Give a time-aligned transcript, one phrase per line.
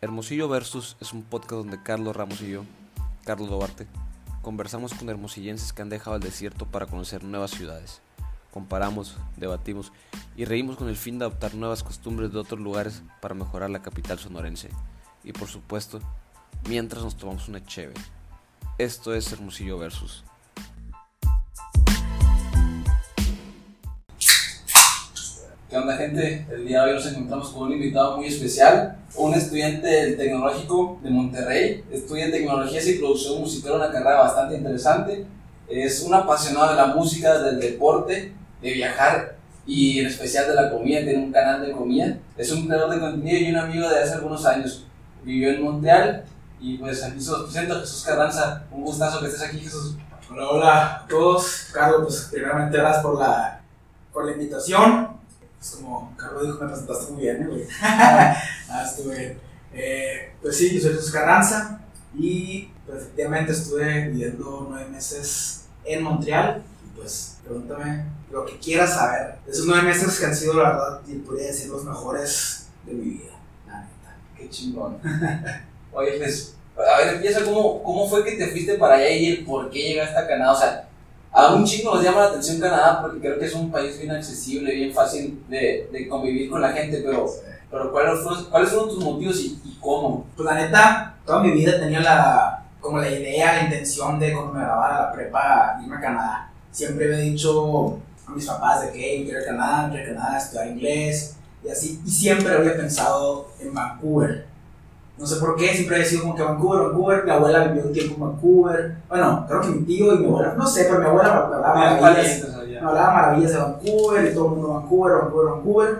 [0.00, 2.64] Hermosillo Versus es un podcast donde Carlos Ramos y yo,
[3.24, 3.88] Carlos Duarte,
[4.42, 8.00] conversamos con hermosillenses que han dejado el desierto para conocer nuevas ciudades.
[8.52, 9.90] Comparamos, debatimos
[10.36, 13.82] y reímos con el fin de adoptar nuevas costumbres de otros lugares para mejorar la
[13.82, 14.68] capital sonorense.
[15.24, 15.98] Y por supuesto,
[16.68, 17.94] mientras nos tomamos una cheve.
[18.78, 20.22] Esto es Hermosillo Versus.
[25.88, 26.46] ¿Qué onda gente?
[26.50, 31.00] El día de hoy nos encontramos con un invitado muy especial, un estudiante del Tecnológico
[31.02, 35.24] de Monterrey, estudia Tecnologías y Producción Musical, una carrera bastante interesante,
[35.66, 40.70] es un apasionado de la música, del deporte, de viajar y en especial de la
[40.70, 44.00] comida, tiene un canal de comida, es un creador de contenido y un amigo de
[44.00, 44.84] hace algunos años,
[45.24, 46.22] vivió en Montreal
[46.60, 49.96] y pues aquí se presento Jesús Carranza, un gustazo que estés aquí Jesús.
[50.30, 51.68] Hola, hola a todos.
[51.72, 53.62] Carlos, pues primeramente gracias por la,
[54.12, 55.17] por la invitación.
[55.60, 57.64] Es como Carlos dijo, me presentaste muy bien, ¿eh, güey.
[57.82, 59.38] ah, estuvo bien.
[59.72, 61.80] Eh, pues sí, yo soy Jesús Carranza
[62.16, 66.62] y pues, efectivamente estuve viviendo nueve meses en Montreal.
[66.84, 69.36] Y pues pregúntame lo que quieras saber.
[69.46, 73.10] Esos nueve meses que han sido, la verdad, y podría decir los mejores de mi
[73.10, 73.32] vida,
[73.66, 74.16] la neta.
[74.36, 74.98] Qué chingón.
[75.92, 79.44] Oye, pues, a ver, empieza, ¿cómo, ¿cómo fue que te fuiste para allá y el
[79.44, 80.52] por qué llegaste a Canadá?
[80.52, 80.87] O sea,
[81.38, 84.10] a un chingo nos llama la atención Canadá porque creo que es un país bien
[84.10, 87.26] accesible, bien fácil de, de convivir con la gente, pero,
[87.70, 90.26] pero ¿cuáles, fueron, ¿cuáles fueron tus motivos y, y cómo?
[90.36, 94.52] Pues la neta, toda mi vida tenía la, como la idea, la intención de cuando
[94.52, 96.50] me grabara la prepa irme a Canadá.
[96.72, 100.10] Siempre he dicho a mis papás de que "Hey, quiero ir a Canadá, quiero ir
[100.10, 102.00] a Canadá, estudiar inglés y así.
[102.04, 104.46] Y siempre había pensado en Vancouver.
[105.18, 107.24] No sé por qué, siempre he sido como que Vancouver, Vancouver.
[107.24, 108.96] Mi abuela vivió un tiempo en Vancouver.
[109.08, 111.74] Bueno, creo que mi tío y mi abuela, no sé, pero mi abuela me hablaba
[111.74, 115.98] maravillas, me hablaba maravillas de Vancouver y todo el mundo Vancouver, Vancouver, Vancouver.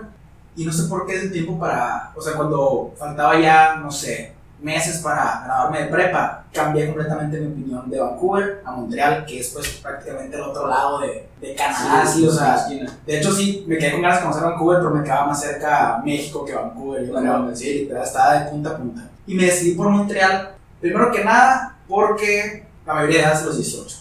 [0.55, 4.33] Y no sé por qué de tiempo para, o sea, cuando faltaba ya, no sé,
[4.61, 9.49] meses para graduarme de prepa, cambié completamente mi opinión de Vancouver a Montreal, que es
[9.49, 12.91] pues prácticamente el otro lado de, de Canadá, sí, o sea, esquina.
[13.05, 16.01] de hecho sí, me quedé con ganas de conocer Vancouver, pero me quedaba más cerca
[16.03, 19.09] México que Vancouver, yo creo, sí, literal, estaba de punta a punta.
[19.25, 23.57] Y me decidí por Montreal, primero que nada, porque la mayoría de edad es los
[23.57, 23.97] 18.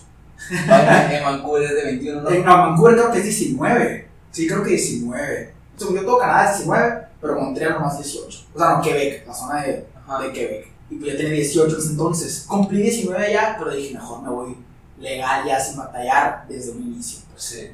[0.68, 2.30] Vaya, en Vancouver es de 21, ¿no?
[2.30, 4.08] En no, Vancouver creo que es 19.
[4.30, 5.54] Sí, creo que 19.
[5.76, 8.46] Según yo, todo Canadá es 19, pero Montreal nomás 18.
[8.54, 10.22] O sea, no, Quebec, la zona de, Ajá.
[10.22, 10.72] de Quebec.
[10.90, 12.44] Y pues yo tenía 18 en ese entonces.
[12.48, 14.56] Cumplí 19 ya, pero dije, mejor me voy
[14.98, 17.20] legal ya sin batallar desde un inicio.
[17.30, 17.42] Pues.
[17.42, 17.70] Sí.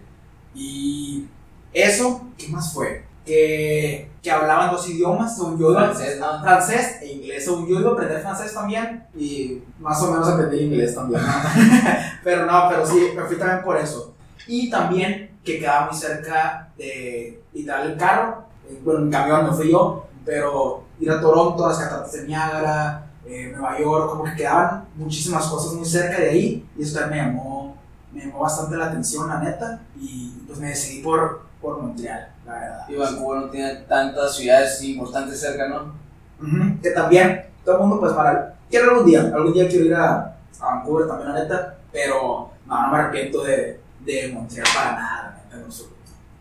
[0.54, 1.28] Y
[1.72, 3.04] eso, ¿qué más fue?
[3.24, 5.72] Que, que hablaban dos idiomas, según yo.
[5.72, 6.42] Francés, ¿no?
[6.42, 7.44] francés e inglés.
[7.44, 11.22] Según yo iba a aprender francés también y más o menos aprendí inglés también.
[11.22, 11.32] ¿no?
[12.24, 14.14] pero no, pero sí, me fui también por eso.
[14.46, 18.44] Y también que quedaba muy cerca de literal el carro.
[18.82, 23.06] Bueno, en camión no fui yo, pero ir a Toronto, a las cataratas de Niágara,
[23.26, 27.26] eh, Nueva York, como que quedaban muchísimas cosas muy cerca de ahí y eso también
[27.26, 27.76] me llamó,
[28.12, 29.80] me llamó bastante la atención, la neta.
[29.98, 32.88] Y pues me decidí por, por Montreal, la verdad.
[32.88, 35.94] Y Vancouver no tiene tantas ciudades importantes cerca, ¿no?
[36.40, 38.54] Ujú, Que también, todo el mundo, pues para.
[38.70, 41.78] Quiero algún día, algún día quiero ir a, a Vancouver también, la neta.
[41.92, 45.94] Pero no, no me arrepiento de, de Montreal para nada, la neta, absoluto.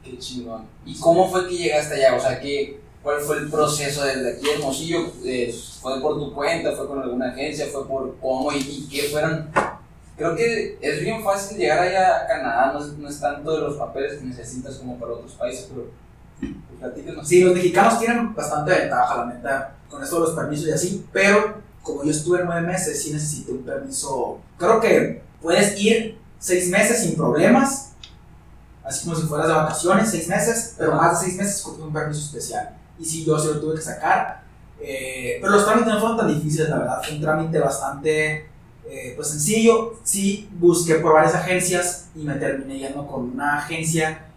[0.04, 0.66] Qué chingón.
[0.86, 2.18] ¿Y cómo fue que llegaste allá?
[2.18, 5.12] O sea, ¿qué, ¿cuál fue el proceso desde aquí a Hermosillo?
[5.26, 6.72] Eh, ¿Fue por tu cuenta?
[6.76, 7.68] ¿Fue con alguna agencia?
[7.72, 8.52] ¿Fue por cómo?
[8.52, 9.52] ¿Y, y qué fueron?
[10.16, 13.62] Creo que es bien fácil llegar allá a Canadá, no es, no es tanto de
[13.62, 15.88] los papeles que necesitas como para otros países, pero
[16.40, 17.28] pues, platícanos.
[17.28, 21.06] Sí, los mexicanos tienen bastante ventaja, la neta, con esto de los permisos y así.
[21.12, 24.40] Pero como yo estuve nueve meses, sí necesité un permiso.
[24.58, 27.90] Creo que puedes ir seis meses sin problemas.
[28.84, 31.94] Así como si fueras de vacaciones, seis meses, pero más de seis meses con un
[31.94, 32.78] permiso especial.
[33.04, 34.44] Y sí, yo sí lo tuve que sacar.
[34.80, 37.02] Eh, pero los trámites no fueron tan difíciles, la verdad.
[37.04, 38.48] Fue un trámite bastante
[38.88, 39.96] eh, pues sencillo.
[40.04, 44.28] Sí, busqué por varias agencias y me terminé yendo con una agencia.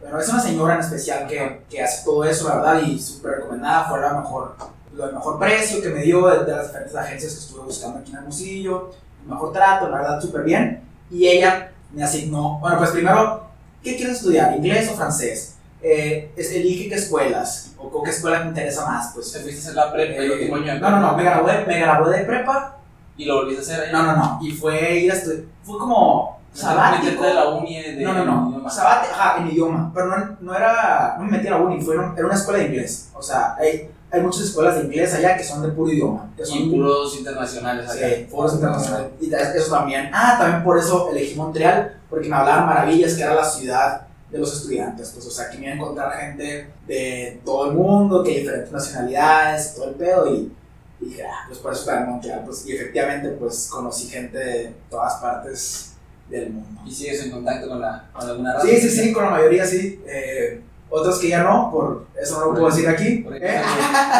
[0.00, 3.36] Pero es una señora en especial que, que hace todo eso, la verdad, y súper
[3.36, 3.88] recomendada.
[3.88, 4.56] Fue la mejor,
[4.92, 8.10] el mejor precio que me dio de, de las diferentes agencias que estuve buscando aquí
[8.10, 8.90] en Hermosillo.
[9.22, 10.82] El mejor trato, la verdad, súper bien.
[11.12, 13.46] Y ella me asignó, bueno, pues primero,
[13.84, 14.56] ¿qué quieres estudiar?
[14.56, 15.55] ¿Inglés o francés?
[15.82, 19.12] Eh, es- elige qué escuelas o con qué escuela te interesa más.
[19.14, 20.78] Pues, ¿Te fuiste a hacer la prepa el eh, último año?
[20.80, 22.76] no, no, no, me gradué, me gradué de prepa.
[23.18, 23.92] ¿Y lo volviste a hacer ahí?
[23.92, 24.38] No, no, no.
[24.42, 25.42] Y fue ir a estudiar.
[25.62, 27.22] Fue como sabático.
[27.22, 28.50] De la uni de No, no, no.
[28.50, 28.70] idioma.
[28.70, 29.90] Sabate, ajá, en idioma.
[29.94, 31.16] Pero no, no era.
[31.18, 33.10] No me metí a la uni, fue, era una escuela de inglés.
[33.14, 36.28] O sea, hay, hay muchas escuelas de inglés allá que son de puro idioma.
[36.36, 38.08] Que son Y puros internacionales allá.
[38.16, 39.08] Sí, foros internacionales.
[39.20, 40.10] Y eso también.
[40.12, 44.02] Ah, también por eso elegí Montreal, porque me hablaban maravillas que era la ciudad
[44.36, 45.10] de los estudiantes.
[45.10, 48.38] Pues, o sea, que me iba a encontrar gente de todo el mundo, que hay
[48.40, 50.34] diferentes nacionalidades, todo el pedo.
[50.34, 50.52] Y
[51.00, 52.42] Y dije, ah, pues por eso estaba en Montreal.
[52.44, 55.92] Pues, y efectivamente, pues conocí gente de todas partes
[56.30, 56.80] del mundo.
[56.86, 58.66] ¿Y sigues en contacto con, la, con alguna raza?
[58.66, 60.00] Sí, sí, sí, con la mayoría sí.
[60.06, 63.26] Eh, otros que ya no, por eso no lo puedo decir aquí.
[63.30, 63.62] ¿eh?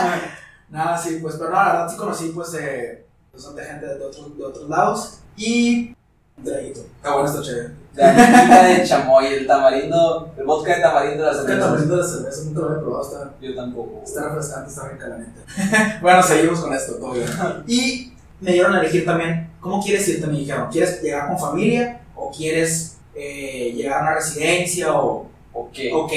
[0.68, 4.04] Nada, sí, pues, pero no, la verdad sí conocí, pues, eh, pues, de gente de
[4.04, 5.20] otros, de otros lados.
[5.36, 5.94] Y
[6.36, 6.80] un traguito.
[6.80, 7.85] Está bueno, está chévere.
[7.96, 11.68] La anita de chamoy, el tamarindo, el vodka de tamarindo de la ¿Qué cerveza.
[11.68, 12.44] tal de la cerveza?
[12.44, 14.02] Nunca lo había probado, está, Yo tampoco.
[14.04, 15.98] está refrescante, está rica la neta.
[16.02, 17.26] bueno, seguimos con esto, todo bien.
[17.66, 20.26] Y me dieron a elegir también, ¿cómo quieres irte?
[20.26, 25.26] Me dijeron, ¿quieres llegar con familia o quieres eh, llegar a una residencia o,
[25.58, 25.78] Ok.
[25.94, 26.12] Ok.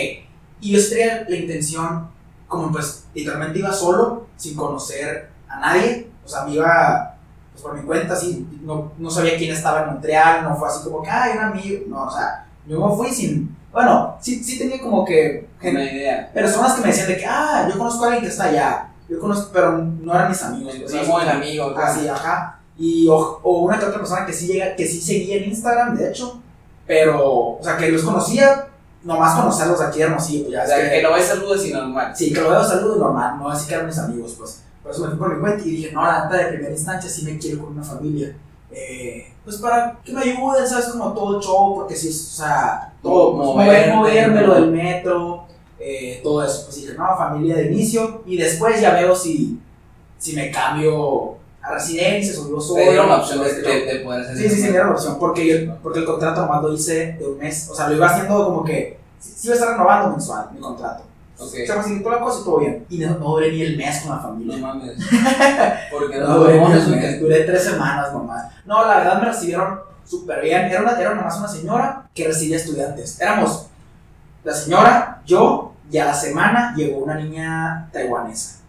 [0.60, 2.10] Y yo tenía la intención,
[2.46, 6.10] como pues literalmente iba solo, sin conocer a nadie.
[6.26, 7.16] O sea, me iba
[7.60, 10.84] pues, por mi cuenta, así, no, no sabía quién estaba en Montreal, no fue así
[10.84, 11.82] como que, ay, un amigo.
[11.88, 13.56] No, o sea, yo me fui sin.
[13.72, 16.32] Bueno, sí, sí tenía como que Una idea.
[16.34, 18.86] personas que me decían de que, ah, yo conozco a alguien que está allá.
[19.08, 20.76] Yo conozco, pero no eran mis amigos.
[20.78, 21.10] pues, Sí, ¿sabes?
[21.10, 21.76] muy amigo.
[21.78, 22.60] Así, ajá.
[22.78, 25.96] Y, o, o una que otra persona que sí, llega, que sí seguía en Instagram,
[25.98, 26.42] de hecho.
[26.88, 28.68] Pero, o sea, que los conocía,
[29.04, 32.14] nomás conocerlos aquí Hermosillo, pues ya O sea, que- que no ves saludos y normal.
[32.16, 34.64] Sí, que lo veo saludo normal, no así que eran mis amigos, pues.
[34.90, 37.08] Por eso me fui por mi cuenta y dije, no, la neta de primera instancia
[37.08, 38.36] sí me quiero con una familia.
[38.72, 40.86] Eh, pues para que me ayuden, ¿sabes?
[40.86, 44.72] Como todo el show, porque sí, es, o sea, todo, pues, mover, moverme, lo del
[44.72, 45.46] metro,
[45.80, 46.64] eh, todo eso.
[46.66, 49.60] Pues dije, no, familia de inicio y después ya veo si,
[50.18, 52.84] si me cambio a residencias o vivo solo.
[52.84, 53.72] Te dieron la opción de, de, show.
[53.72, 56.42] de poder hacer Sí, sí, sí, me dieron la opción, porque, yo, porque el contrato
[56.42, 59.48] nomás lo hice de un mes, o sea, lo iba haciendo como que, sí, sí
[59.50, 61.04] iba a estar renovando mensual mi contrato.
[61.40, 61.52] Ok.
[61.52, 62.86] Se facilitó la cosa y todo bien.
[62.90, 64.58] Y no, no duré ni el mes con la No familia.
[64.58, 64.92] mames.
[65.92, 68.46] Porque No no duré ni el ¿o mes, duré tres semanas nomás.
[68.66, 70.66] No, la verdad me recibieron súper bien.
[70.66, 73.20] Era, una, era nomás una señora que recibía estudiantes.
[73.22, 73.68] Éramos
[74.44, 78.60] la señora, yo, y a la semana llegó una niña taiwanesa.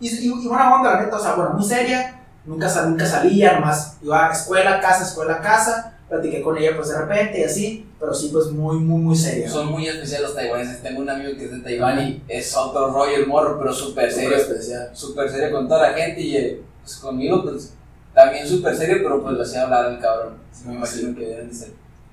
[0.00, 2.12] Y, y, y buena onda, la neta, o sea, bueno, muy seria.
[2.44, 5.94] Nunca, nunca salía, nomás iba a escuela, casa, escuela, casa.
[6.08, 9.50] Platiqué con ella pues de repente y así, pero sí pues muy, muy, muy seria.
[9.50, 10.82] Son muy especiales los taiwaneses.
[10.82, 14.12] Tengo un amigo que es de Taiwán y es otro rollo el morro, pero súper
[14.12, 14.36] serio.
[14.36, 14.90] especial.
[14.92, 17.74] Súper serio con toda la gente y eh, pues conmigo, pues
[18.14, 20.38] también súper serio, pero pues lo hacía hablar el cabrón.
[20.64, 21.72] Me imagino que deben de ser.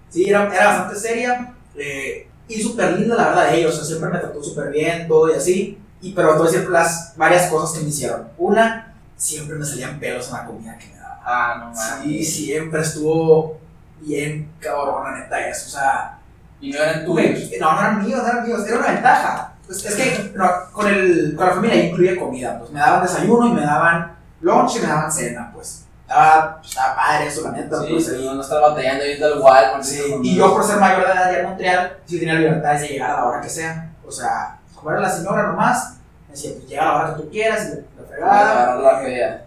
[0.10, 3.68] Sí, era, era bastante seria eh, y súper linda, la verdad, ella.
[3.68, 5.78] O sea, siempre me trató súper bien, todo y así.
[6.02, 8.28] Y, pero todo siempre las varias cosas que me hicieron.
[8.38, 11.22] Una, siempre me salían pelos en la comida que me daba.
[11.24, 12.04] Ah, no mames.
[12.04, 13.63] Sí, siempre estuvo
[14.06, 15.68] bien cabrón, la neta, eso.
[15.68, 16.20] O sea,
[16.60, 17.40] Y no eran tuyos.
[17.60, 18.68] no, no eran míos, no eran míos.
[18.68, 19.54] Era una ventaja.
[19.66, 22.60] Pues, es que no, con, el, con la familia incluía comida.
[22.60, 25.86] Pues me daban desayuno y me daban lunch y me daban cena, pues.
[26.02, 27.82] Estaba, estaba padre eso, la neta.
[27.82, 29.84] Sí, pues, sí, no, estar batallando yendo al Walmart.
[29.84, 32.88] Sí, y yo por ser mayor de edad ya en Montreal, sí tenía libertades de
[32.90, 33.90] llegar a la hora que sea.
[34.06, 35.96] O sea, como era la señora nomás,
[36.28, 38.52] me decía, pues llega a la hora que tú quieras, y la fregada.
[38.64, 39.46] agarrar la fea.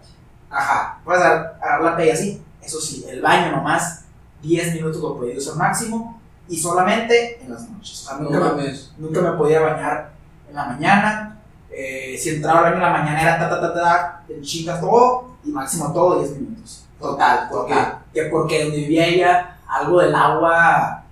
[0.49, 2.43] Ajá, puedes agarrar, la pella así.
[2.61, 4.03] Eso sí, el baño nomás,
[4.47, 8.03] 10 minutos lo podía usar máximo, y solamente en las noches.
[8.03, 10.11] O sea, No nunca, me, nunca me podía bañar
[10.49, 11.39] en la mañana.
[11.69, 14.79] Eh, si entraba al baño en la mañana era ta ta ta ta, en chingas
[14.81, 16.85] todo, y máximo todo 10 minutos.
[16.99, 17.99] Total, ¿Por total.
[18.13, 21.03] Que porque donde vivía ella, algo del agua,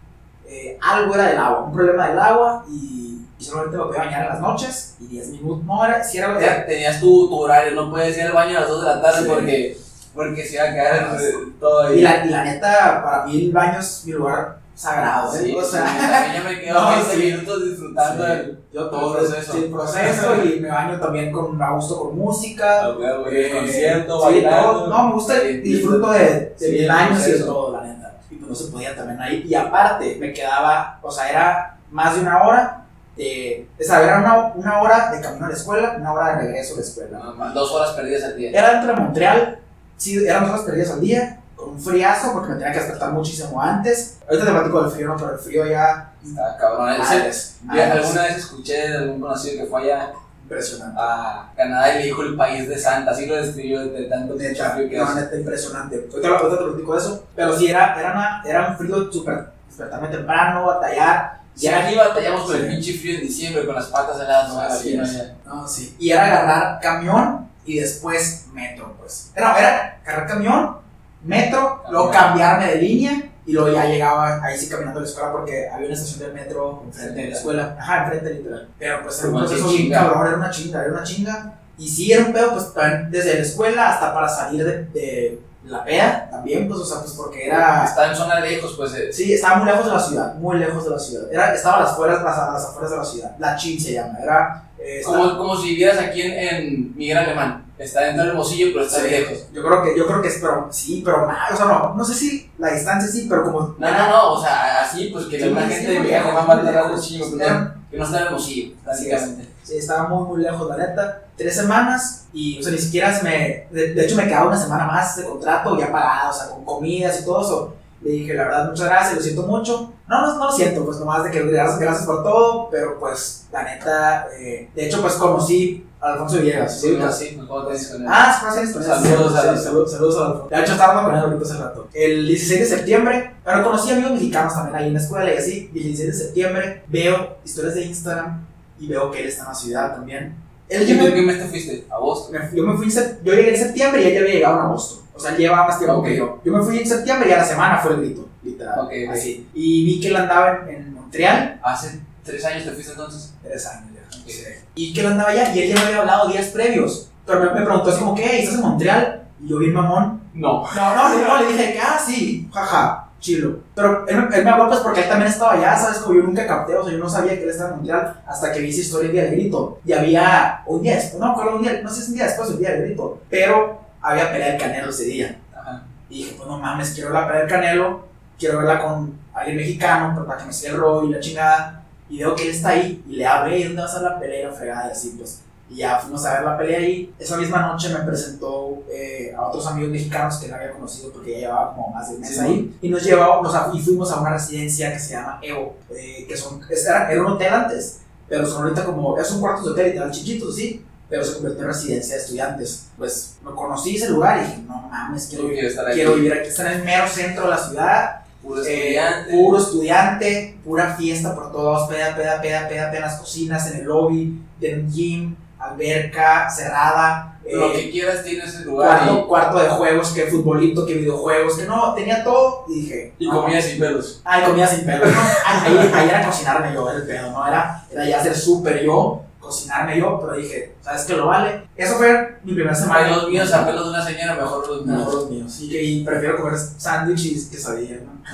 [0.47, 4.21] eh, algo era del agua, un problema del agua, y, y solamente me podía bañar
[4.23, 7.91] en las noches, y 10 minutos, no era, si era, tenías tu, tu horario, no
[7.91, 9.25] puedes ir al baño a las 2 de la tarde Sí.
[9.29, 9.77] porque,
[10.15, 11.99] porque se iba a quedar eh, todo ahí.
[11.99, 15.39] y la, y la neta, para mí el baño es mi lugar sagrado, ¿eh?
[15.43, 17.17] Sí, o sea, sí, yo me quedo No, 15 sí.
[17.23, 19.51] minutos disfrutando del yo todo el el proceso.
[19.71, 22.97] proceso, proceso y me baño también con, a gusto con música, el
[23.37, 24.71] Eh, concierto, sí, bailando.
[24.73, 24.87] todo.
[24.87, 28.15] No, me gusta, disfruto de, de el y de todo, la neta.
[28.29, 29.43] Y pues no se podía también ahí.
[29.47, 32.81] Y aparte, me quedaba, o sea, era más de una hora,
[33.15, 36.41] de, o sea, era una, una hora de camino a la escuela, una hora de
[36.47, 37.19] regreso a la escuela.
[37.19, 38.49] No, dos horas perdidas al día.
[38.51, 39.59] Era dentro de Montreal,
[39.97, 43.61] sí, eran dos perdidas al día, con un friazo, porque me tenía que despertar muchísimo
[43.61, 44.17] antes.
[44.27, 45.17] Ahorita te platico del frío, ¿no?
[45.17, 46.11] Pero el frío ya...
[46.23, 46.97] Está cabrón.
[46.97, 47.91] Madres, yo madres.
[47.91, 50.13] alguna vez escuché de algún conocido que fue allá
[50.45, 50.95] Impresionante.
[50.99, 54.71] a Canadá y le dijo el país de Santa, así lo describió de tanto Neta,
[54.71, 56.07] frío que no, neta, impresionante.
[56.11, 57.23] Ahorita, ahorita te platico de eso.
[57.35, 61.41] Pero sí, era, era, una, era un frío súper despertarme temprano, batallar.
[61.55, 64.99] Ya aquí batallamos con el pinche frío en diciembre con las patas heladas, no Así.
[65.45, 65.95] No, sí.
[65.97, 69.31] Y era agarrar camión y después metro, pues.
[69.35, 70.77] Era, era agarrar camión,
[71.23, 75.31] metro, luego cambiarme de línea y luego ya llegaba ahí sí caminando a la escuela
[75.31, 77.77] porque había una estación del metro enfrente de la escuela.
[77.79, 78.69] Ajá, enfrente literal.
[78.79, 81.53] Pero pues era un proceso bien cabrón, era una chinga, era una chinga.
[81.77, 85.41] Y sí, era un pedo, pues también desde la escuela hasta para salir de, de
[85.65, 87.83] La peda también, pues, o sea, pues porque era.
[87.85, 88.93] Está en zona lejos, pues.
[88.95, 91.23] eh, Sí, estaba muy lejos de la ciudad, muy lejos de la ciudad.
[91.31, 93.31] Era, estaba a las afueras, las, las afueras de la ciudad.
[93.39, 94.17] La Chin se llama.
[94.21, 94.63] Era.
[94.79, 97.64] eh, estaba- Como, como si vivieras aquí en, en Miguel Alemán.
[97.77, 99.47] Está dentro del Hermosillo, pero está Sí, lejos.
[99.51, 102.05] Yo creo que, yo creo que es, pero sí, pero mal, o sea, no, no
[102.05, 103.75] sé si la distancia sí, pero como.
[103.77, 106.91] No, no, no, o sea, así, pues que Sí, la gente de Alemán va a
[106.93, 109.49] un chingo, sí, que no- está en Hermosillo, básicamente.
[109.63, 111.21] Sí, estaba muy, muy lejos, la neta.
[111.35, 113.67] Tres semanas y, o sea, ni siquiera se me.
[113.71, 116.63] De, de hecho, me quedaba una semana más de contrato ya pagado, o sea, con
[116.63, 117.74] comidas y todo eso.
[118.01, 119.93] Le dije, la verdad, muchas gracias, lo siento mucho.
[120.07, 123.47] No, no, no lo siento, pues nomás de que gracias, gracias por todo, pero pues,
[123.51, 126.79] la neta, eh, de hecho, pues conocí a Alfonso Villegas.
[126.79, 126.97] Sí, ¿sí?
[126.99, 128.07] no, sí, pues, ¿cómo te dices con él?
[128.11, 129.01] Ah, conocen historias.
[129.01, 129.63] Saludos a Sí, Alfonso.
[129.63, 130.47] saludos, saludos a Alfonso.
[130.51, 131.87] De hecho, estaba hablando con él ahorita hace rato.
[131.93, 135.71] El 16 de septiembre, pero conocí amigos mexicanos también ahí en la escuela y así.
[135.73, 138.45] El 16 de septiembre veo historias de Instagram
[138.77, 140.35] y veo que él está en la ciudad también.
[140.69, 141.87] Él ¿Y tú llegó- en qué mes te fuiste?
[141.89, 142.31] ¿Agosto?
[142.31, 145.04] me- yo me fui yo llegué en septiembre y él ya había llegado en agosto.
[145.15, 146.05] O sea, él llevaba más tiempo Ok.
[146.05, 146.41] que yo.
[146.43, 148.79] Yo me fui en septiembre y a la semana fue el grito, literal.
[148.81, 149.13] Ok, ok.
[149.13, 149.47] Así.
[149.53, 151.59] Y vi que él andaba en, en Montreal.
[151.63, 153.33] ¿Hace tres años te fuiste entonces?
[153.41, 154.17] Tres años ya.
[154.19, 154.27] Ok.
[154.29, 154.43] Sí.
[154.75, 157.09] Y que él andaba allá y él ya me había hablado días previos.
[157.25, 158.39] Pero me, me preguntó así como, ¿qué?
[158.41, 159.23] ¿Estás en Montreal?
[159.41, 160.21] Y yo vi mamón.
[160.33, 160.65] No.
[160.75, 163.59] No, no, no, le dije que, ah, sí, jaja, chilo.
[163.73, 165.99] Pero él, me- él me habló pues porque él también estaba allá, ¿sabes?
[165.99, 168.51] Como yo nunca capté, o sea, yo no sabía que él estaba en Montreal hasta
[168.51, 169.79] que vi esa historia el día del grito.
[169.85, 172.51] Y había un día después, no un día, no sé si un día después o
[172.53, 175.39] el día del grito, pero había pelea del Canelo ese día.
[175.55, 175.83] Ajá.
[176.09, 178.07] Y dije, pues no mames, quiero ver la pelea del Canelo,
[178.37, 181.81] quiero verla con alguien mexicano, para que me siga el rollo y la chingada.
[182.09, 184.41] Y veo que él está ahí y le hablé, ¿y dónde va a la pelea?
[184.41, 185.41] Y la fregada y así, pues.
[185.67, 187.11] Y ya fuimos a ver la pelea ahí.
[187.17, 191.31] Esa misma noche me presentó eh, a otros amigos mexicanos que no había conocido porque
[191.31, 192.39] ya llevaba como más de un mes Sí.
[192.39, 192.77] ahí.
[192.83, 196.37] Y nos llevó, nos, y fuimos a una residencia que se llama Evo, eh, que
[196.37, 199.85] son, era, era un hotel antes, pero son ahorita como, es un cuarto de hotel
[199.87, 202.87] literal chiquitos, sí, pero se convirtió en residencia de estudiantes.
[202.97, 206.49] Pues me conocí ese lugar y dije, no mames, quiero, quiero estar quiero vivir aquí.
[206.49, 209.31] Está en el mero centro de la ciudad, Puro eh, estudiante.
[209.31, 213.79] puro estudiante, pura fiesta por todos, peda, peda, peda, peda, peda en las cocinas, en
[213.79, 219.05] el lobby, de un gym, alberca cerrada, eh, Lo que quieras tiene ese lugar.
[219.05, 223.13] cuarto, cuarto de juegos, que futbolito, que videojuegos, que no, tenía todo y dije...
[223.19, 224.21] Y, y no, comida sin pelos.
[224.25, 225.21] Ay, comida sin pelos, ¿no?
[225.45, 227.47] Ahí, ahí, era cocinarme yo, el pedo, ¿no?
[227.47, 231.67] Era, era ya ser súper yo, cocinarme yo, pero dije, ¿sabes qué lo vale?
[231.75, 233.07] Eso fue mi primera semana.
[233.15, 235.13] Los míos a pelos de una señora, mejor los Mejor míos.
[235.13, 235.59] los míos.
[235.61, 238.11] Y, que- y prefiero comer sándwiches que quesadillas, ¿no?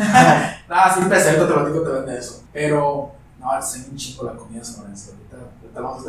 [0.70, 2.44] Nada, siempre cierto, te lo digo, te vende eso.
[2.54, 5.12] Pero, no, es un chingo la comida sonorense.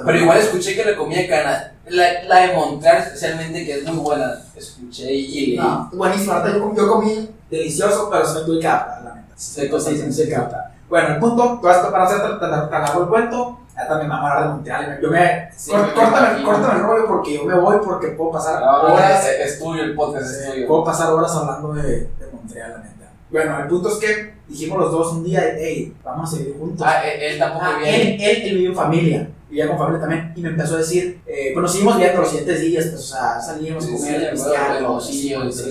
[0.04, 3.96] Pero igual escuché que la comida cana, la, la de Montreal especialmente, que es muy
[3.98, 5.56] buena, escuché y.
[5.56, 6.32] No, buenísimo.
[6.32, 9.34] Ahorita yo, yo comí delicioso, pero se me tuve que adaptar, la neta.
[9.36, 10.72] Tuve que adaptar.
[10.88, 14.48] Bueno, el punto, todo esto para hacer tan largo el cuento, también me hablar de
[14.54, 14.98] Montreal.
[15.02, 15.48] Yo me.
[15.56, 18.94] Sí, cor- me córtame, córtame el rollo porque yo me voy porque puedo pasar Ahora
[18.94, 19.26] horas.
[19.28, 20.66] es, es tuyo el podcast, es Sí, tuyo.
[20.68, 23.10] puedo pasar horas hablando de, de Montreal, la neta.
[23.30, 26.86] Bueno, el punto es que dijimos los dos un día, hey, vamos a vivir juntos.
[26.86, 28.14] Ah, él, él tampoco Ah, viene.
[28.16, 31.22] él, él, él vive en familia, vivía con familia también, y me empezó a decir,
[31.26, 34.34] eh, bueno, seguimos viendo los siguientes días, pues, o sea, salíamos a Sí, comer,
[34.82, 35.00] ¿no?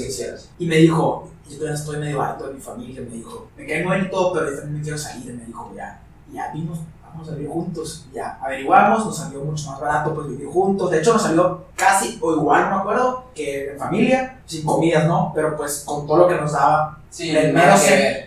[0.10, 0.18] Sí.
[0.18, 0.50] quieras.
[0.58, 3.84] Y me dijo, yo todavía estoy medio harto de mi familia, me dijo, me cae
[3.84, 6.00] muy bien y todo, pero yo también me quiero salir, me dijo, ya,
[6.34, 10.48] ya vimos, vamos a vivir juntos, ya, averiguamos, nos salió mucho más barato pues vivir
[10.48, 14.66] juntos, de hecho nos salió casi o igual, no me acuerdo, que en familia, sin
[14.66, 15.32] comidas, ¿no?
[15.36, 17.74] Pero pues con todo lo que nos daba Sí, en el mero,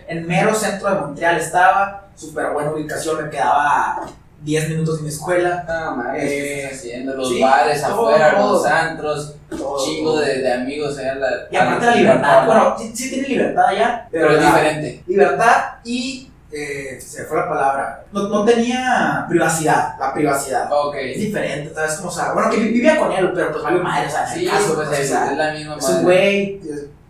[0.07, 4.05] en mero centro de Montreal estaba, súper buena ubicación, me quedaba
[4.43, 7.15] 10 minutos de mi escuela, No, mames, Eh, ¿qué estás haciendo?
[7.15, 8.53] Los sí, bares todo, afuera, todo.
[8.53, 9.83] los antros, todo.
[9.83, 11.13] chingo de, de amigos allá.
[11.13, 14.45] en La, Y aparte la libertad, bueno, sí, sí tiene libertad allá, pero, pero es
[14.45, 15.03] diferente.
[15.07, 20.69] libertad y, eh, se fue la palabra, no, no tenía privacidad, la privacidad.
[20.71, 20.95] Ok.
[20.95, 21.95] Es diferente, ¿sabes?
[21.95, 24.25] Como, o sea, bueno, que vi- vivía con él, pero pues vale madre, o sea,
[24.25, 26.61] Sí, caso, pues pues, o es, sea, es la misma es un güey,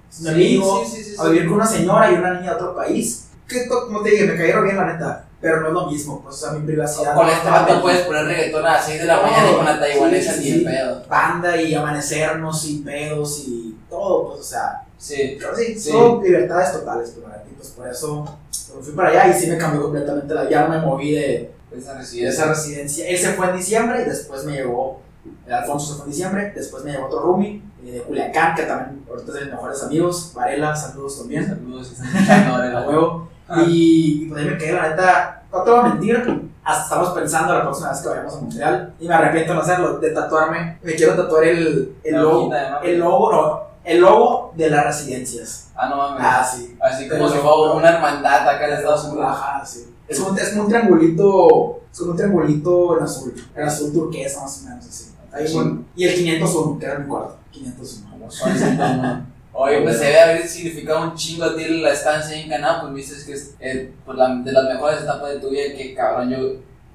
[0.09, 2.75] es un amigo, Sí, sí, a vivir con una señora y una niña de otro
[2.75, 3.27] país.
[3.47, 5.21] Que, como te dije, me cayeron bien, la neta.
[5.39, 7.13] Pero no es lo mismo, pues, o sea, mi privacidad.
[7.13, 9.65] Con no este vato puedes poner reggaetón a las 6 de la mañana y con
[9.65, 11.03] la taiwanesa ni el pedo.
[11.07, 14.81] Banda y amanecernos y pedos y todo, pues, o sea.
[14.97, 15.35] Sí.
[15.39, 15.91] Pero sí, Sí.
[15.91, 18.38] son libertades totales, pero y pues por eso
[18.77, 21.51] me fui para allá y sí me cambió completamente la Ya no me moví de,
[21.75, 22.29] Esa residencia.
[22.29, 23.07] esa residencia.
[23.07, 25.01] Él se fue en diciembre y después me llegó.
[25.48, 28.63] El Alfonso se fue en diciembre, después me llegó otro roomie eh, de Culiacán, que
[28.63, 30.31] también ahorita es de mis mejores amigos.
[30.36, 31.48] Varela, saludos también.
[31.48, 33.29] Saludos, están escuchando ahora A la huevo.
[33.48, 33.63] Ah.
[33.67, 37.10] Y, y pues ahí me quedé, la neta, no te voy a mentir, hasta estamos
[37.10, 40.10] pensando la próxima vez que vayamos a Montreal, y me arrepiento de no hacerlo, de
[40.12, 42.51] tatuarme, me quiero tatuar el, el logo,
[42.84, 45.69] el logo, no, el logo de las residencias.
[45.75, 46.21] Ah, no mames.
[46.25, 46.75] Ah, sí.
[46.81, 49.25] Así como si fuera una hermandad acá en Estados Unidos.
[49.27, 49.85] Ajá, sí.
[50.07, 54.41] Es como, es como un triangulito, es como un triangulito en azul, en azul turquesa
[54.41, 55.11] más o menos así.
[55.31, 55.53] Ahí, Sí.
[55.53, 58.31] bueno, y el 501, que era mi cuarto, 501.
[58.31, 59.25] Son 101.
[59.57, 62.93] Oye, pues se debe haber significado un chingo a ti la estancia en Canadá, pues
[62.95, 66.29] dices que es eh, pues, la, de las mejores etapas de tu vida, que cabrón,
[66.29, 66.37] yo,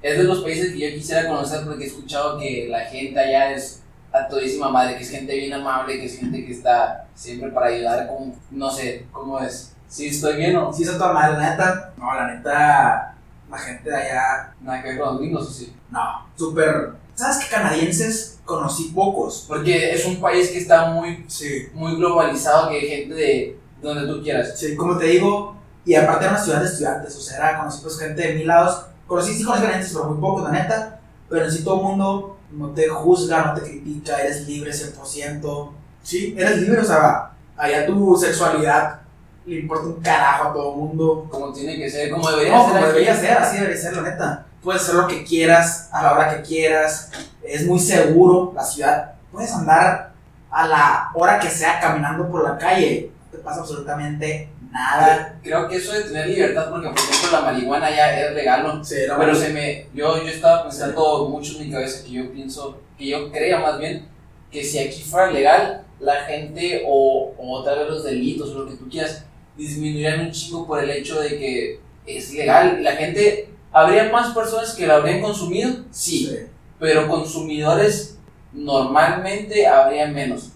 [0.01, 3.51] es de los países que yo quisiera conocer porque he escuchado que la gente allá
[3.51, 3.80] es
[4.13, 7.67] a todísima madre, que es gente bien amable, que es gente que está siempre para
[7.67, 9.73] ayudar, con, no sé, ¿cómo es?
[9.87, 11.93] ¿Sí estoy bien o Sí, eso toda madre, la neta.
[11.97, 13.15] No, la neta,
[13.49, 15.73] la gente de allá, nada que ver con los gringos o sí?
[15.89, 16.93] no, súper.
[17.13, 19.45] ¿Sabes qué canadienses conocí pocos?
[19.47, 21.67] Porque es un país que está muy, Sí.
[21.73, 24.57] muy globalizado, que hay gente de donde tú quieras.
[24.57, 27.81] Sí, como te digo, y aparte era una ciudad de estudiantes, o sea, era, conocí
[27.83, 28.85] pues gente de mil lados.
[29.07, 30.99] Conocí, sí conocí canadienses, pero muy pocos, la neta.
[31.29, 35.71] Pero en sí todo el mundo no te juzga, no te critica, eres libre 100%.
[36.03, 39.01] Sí, eres libre, o sea, allá tu sexualidad
[39.45, 41.27] le importa un carajo a todo el mundo.
[41.29, 42.73] Como tiene que ser, como debería No, ser.
[42.73, 44.45] como debería ser, así debería ser, la neta.
[44.63, 47.11] Puedes hacer lo que quieras, a la hora que quieras.
[47.43, 49.13] Es muy seguro la ciudad.
[49.31, 50.11] Puedes andar
[50.51, 53.11] a la hora que sea caminando por la calle.
[53.25, 55.39] No te pasa absolutamente nada.
[55.43, 58.83] Creo que eso de tener libertad, porque por ejemplo la marihuana ya es legal, ¿no?
[58.83, 62.79] Sí, Pero se me, yo, yo estaba pensando mucho en mi cabeza que yo pienso,
[62.97, 64.07] que yo creía más bien
[64.51, 68.67] que si aquí fuera legal, la gente o, o tal vez los delitos o lo
[68.69, 69.25] que tú quieras
[69.55, 72.83] disminuirían un chingo por el hecho de que es legal.
[72.83, 75.71] La gente, ¿habría más personas que la habrían consumido?
[75.91, 76.37] Sí, Sí.
[76.79, 78.17] pero consumidores
[78.53, 80.51] normalmente habría menos.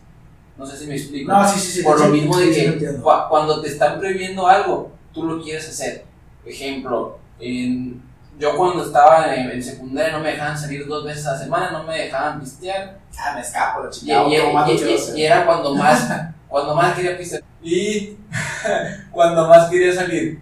[0.57, 1.31] No sé si me explico.
[1.31, 1.83] No, sí, sí, sí.
[1.83, 6.05] Por lo mismo de que lo cuando te están prohibiendo algo, tú lo quieres hacer.
[6.45, 8.01] Ejemplo, en-
[8.37, 11.71] yo cuando estaba en, en secundaria no me dejaban salir dos veces a la semana,
[11.71, 12.99] no me dejaban pistear.
[13.17, 14.27] Ah, me escapo, la Y, chingada.
[14.27, 16.07] y- y- lo y- y era cuando más,
[16.49, 17.43] cuando más quería pistear.
[17.63, 18.17] Y
[19.11, 20.39] cuando más quería salir.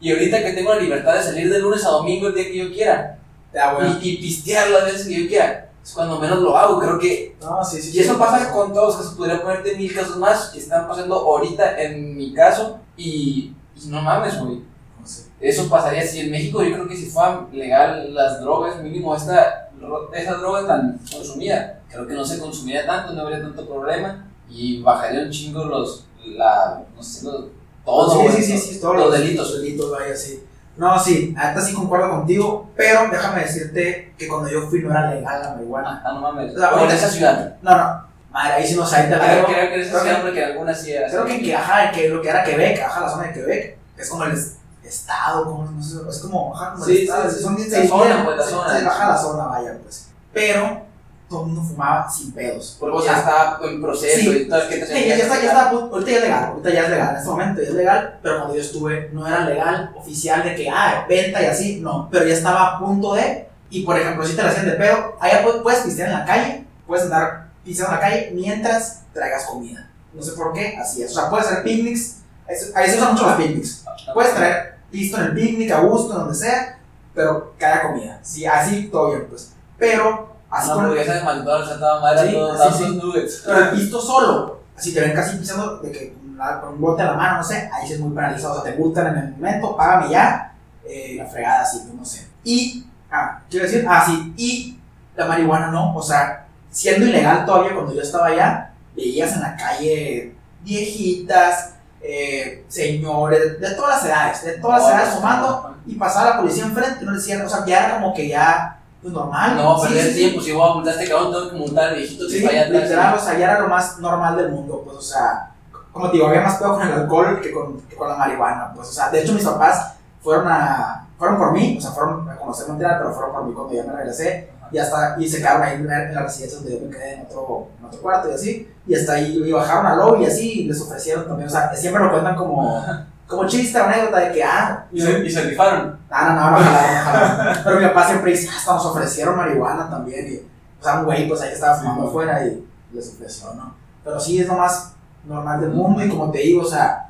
[0.00, 2.56] Y ahorita que tengo la libertad de salir de lunes a domingo el día que
[2.58, 3.16] yo quiera
[3.54, 3.96] Ya, bueno.
[4.02, 6.80] y, y pistear las veces que yo quiera, es cuando menos lo hago.
[6.80, 7.96] Creo que No, sí, sí.
[7.96, 9.14] y eso sí, pasa con todos, casos.
[9.14, 14.02] podría ponerte mil casos más que están pasando ahorita en mi caso y, y no
[14.02, 14.62] mames, güey.
[15.00, 15.26] No sé.
[15.40, 19.70] Eso pasaría si en México yo creo que si fueran legal las drogas, mínimo esta,
[20.12, 24.82] esa droga tan consumida, creo que no se consumiría tanto, no habría tanto problema y
[24.82, 27.44] bajaría un chingo los, la, no sé, los,
[27.84, 29.50] todo, sí, güey, sí, sí, sí, todos los delitos.
[29.52, 30.42] Los delitos, vaya, sí.
[30.76, 35.10] No, sí, ahorita sí concuerdo contigo, pero déjame decirte que cuando yo fui no era
[35.14, 36.02] legal la marihuana.
[36.04, 36.54] Ah, no mames.
[36.54, 37.56] O sea, Pero en esa ciudad.
[37.62, 40.44] No, no, madre, ahí sí no ahí te la Creo, que en esa ciudad porque
[40.44, 43.22] algunas sí era Creo que, que, ajá, que lo que era Quebec, ajá, la zona
[43.28, 46.90] de Quebec, es como el es- estado, como, no sé, es como, ajá, como Sí,
[46.92, 47.42] el sí, estado, sí.
[47.42, 48.76] son La 16 zona, días, pues, la zona.
[48.90, 50.08] ajá, la zona, vaya, pues.
[50.32, 50.82] Pero
[51.28, 52.76] todo el mundo fumaba sin pedos.
[52.78, 54.28] Porque ya está en proceso Sí.
[54.42, 56.70] y todo es que te Sí, ya, está, ya está, ahorita ya es legal, ahorita
[56.70, 59.40] ya es legal, en este momento ya es legal, pero cuando yo estuve no era
[59.44, 63.48] legal, oficial de que, ah, venta y así, no, pero ya estaba a punto de,
[63.70, 66.24] y por ejemplo, si te la hacían de pedo, allá pu- puedes pistear en la
[66.24, 71.02] calle, puedes andar pisteando en la calle mientras traigas comida, no sé por qué, así
[71.02, 73.84] es, o sea, puedes hacer picnics, ahí se ahí se usan mucho los picnics,
[74.14, 76.78] puedes traer pisto en el picnic, a gusto, en donde sea,
[77.12, 81.14] pero que haya comida, sí, así todo bien, pues, pero, así No, con- porque esa
[81.14, 82.96] de McDonald's estaba madre Sí, todos tantos sí.
[83.02, 83.42] nuggets.
[83.44, 86.16] pero el pisto solo, así te ven casi pisando de que
[86.60, 88.60] con, un bote a la mano, no sé, ahí sí es muy penalizado.
[88.60, 90.52] O sea, te multan en el momento, págame ya,
[90.84, 92.26] eh, la fregada así, no sé.
[92.44, 94.78] Y, ah, quiero decir, ah, sí, y
[95.16, 99.56] la marihuana no, o sea, siendo ilegal todavía cuando yo estaba allá, veías en la
[99.56, 106.30] calle viejitas, eh, señores, de todas las edades, de todas las edades fumando, y pasaba
[106.30, 109.56] la policía enfrente, no decían, o sea, ya era como que ya, pues normal.
[109.56, 110.18] No, perder sí, sí.
[110.18, 112.46] tiempo, si voy a multar a este cabrón, tengo que multar al viejito que Sí,
[112.46, 112.70] atrás.
[112.70, 115.52] literal, o sea, ya era lo más normal del mundo, pues, o sea,
[115.92, 118.72] como te digo, había más pedo con el alcohol que con, que con la marihuana,
[118.74, 122.28] pues, o sea, de hecho mis papás fueron a, fueron por mí, o sea, fueron
[122.28, 125.38] a conocer Montreal, pero fueron por mí cuando ya me regresé, y hasta, y se
[125.38, 128.00] quedaron ahí en la, en la residencia donde yo me quedé en otro, en otro
[128.02, 131.26] cuarto y así, y hasta ahí, y bajaron al lobby y así, y les ofrecieron
[131.28, 132.84] también, o sea, siempre lo cuentan como,
[133.26, 135.98] como chiste o anécdota de que, ah, Y se, y se rifaron.
[136.10, 137.56] no, no, no, no, no jalaron.
[137.64, 140.32] Pero mi papá siempre dice, hasta nos ofrecieron marihuana también.
[140.32, 140.36] Y,
[140.80, 143.74] o sea, un güey, pues ahí estaba fumando afuera y les ofreció, ¿no?
[144.04, 144.92] Pero sí es lo más
[145.24, 147.08] normal del mundo y como te digo, o sea,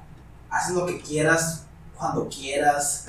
[0.50, 1.64] haces lo que quieras,
[1.96, 3.06] cuando quieras,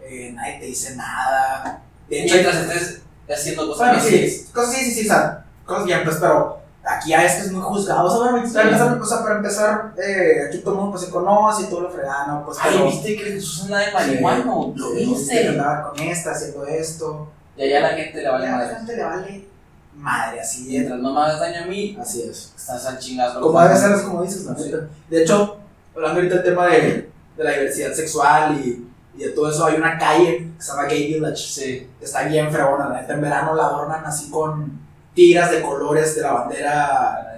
[0.00, 1.82] eh, nadie te dice nada.
[2.08, 5.84] De hecho, Mientras estés haciendo cosas bueno, sí, cosas sí, sí, sí, o sea, cosas
[5.84, 9.22] bien, pues, pero aquí ya es que es muy juzgado, bueno, para empezar, o sea,
[9.22, 12.58] para empezar eh, aquí todo el mundo pues se conoce y todo lo fregano, pues,
[12.62, 14.44] Ay, pero- ¿viste que Susana de marihuana?
[14.74, 15.48] Lo viste.
[15.48, 17.28] andaba con esta, haciendo esto.
[17.56, 18.76] Y allá la gente le vale Ya a la madre.
[18.76, 19.48] gente le vale
[19.96, 20.68] madre, así es.
[20.68, 22.52] Mientras no me hagas daño a mí, Así es.
[22.56, 23.40] estás al chingazo.
[23.40, 24.72] Como debe ser, como dices, la Sí.
[25.10, 25.56] De hecho,
[25.94, 29.76] hablando ahorita del tema de, de la diversidad sexual y, y de todo eso, hay
[29.76, 31.36] una calle que se llama Gay Village.
[31.36, 31.90] Sí.
[32.00, 33.14] Está bien fregona, la neta.
[33.14, 34.85] En verano la adornan así con
[35.16, 37.32] tiras de colores de la bandera.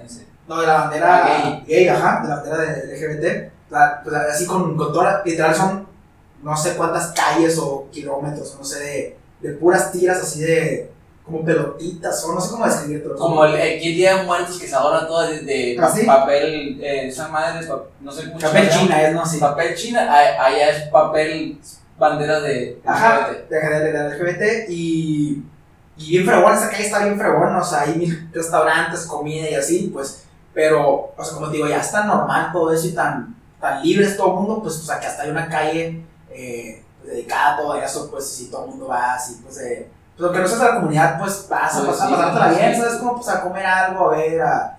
[0.47, 1.89] No, de la bandera Ah, gay.
[1.89, 3.53] ajá, de la bandera de LGBT.
[3.71, 5.87] La- pues, así con, con toda, literal son
[6.43, 10.91] no sé cuántas calles o kilómetros, no sé, de, de puras tiras así de
[11.25, 13.15] como pelotitas, o no sé cómo describirlo.
[13.17, 16.07] Como el, el día de muertos que se adornan todas de, de ¿Ah, sí?
[16.07, 17.69] papel, eh, esa madre es
[18.01, 19.39] no sé cómo Papel china es, no sé.
[19.39, 21.59] Papel china, allá es papel
[21.99, 23.51] bandera de Ajá, LGBT.
[23.51, 25.43] de, de, de la LGBT y,
[25.99, 29.55] y bien fregón, esa calle está bien fregón, o sea, hay mil restaurantes, comida y
[29.55, 33.37] así, pues, pero, o sea, como te digo, ya está normal todo eso y tan,
[33.61, 37.13] tan libres todo el mundo, pues, o sea, que hasta hay una calle eh, pues,
[37.13, 40.41] dedicada a todo eso, pues, si todo el mundo va así, pues, de, pues, aunque
[40.43, 42.59] no seas de la comunidad, pues, vas a Pues, pasar, sí, pasártela sí.
[42.61, 42.95] bien, ¿sabes?
[42.95, 44.77] Como, pues, a comer algo, a ver, a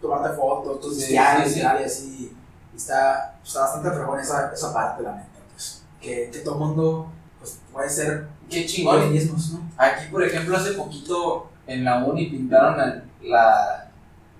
[0.00, 2.36] tomarte fotos, tus Sí, diarios y tal, y así,
[2.72, 6.60] y está, está bastante fregón esa, esa parte, la neta, pues, que, que todo el
[6.60, 7.06] mundo,
[7.38, 9.12] pues, puede ser Qué chingón.
[9.12, 9.70] mismos, ¿no?
[9.76, 13.90] Aquí, por ejemplo, hace poquito en la uni pintaron la, la-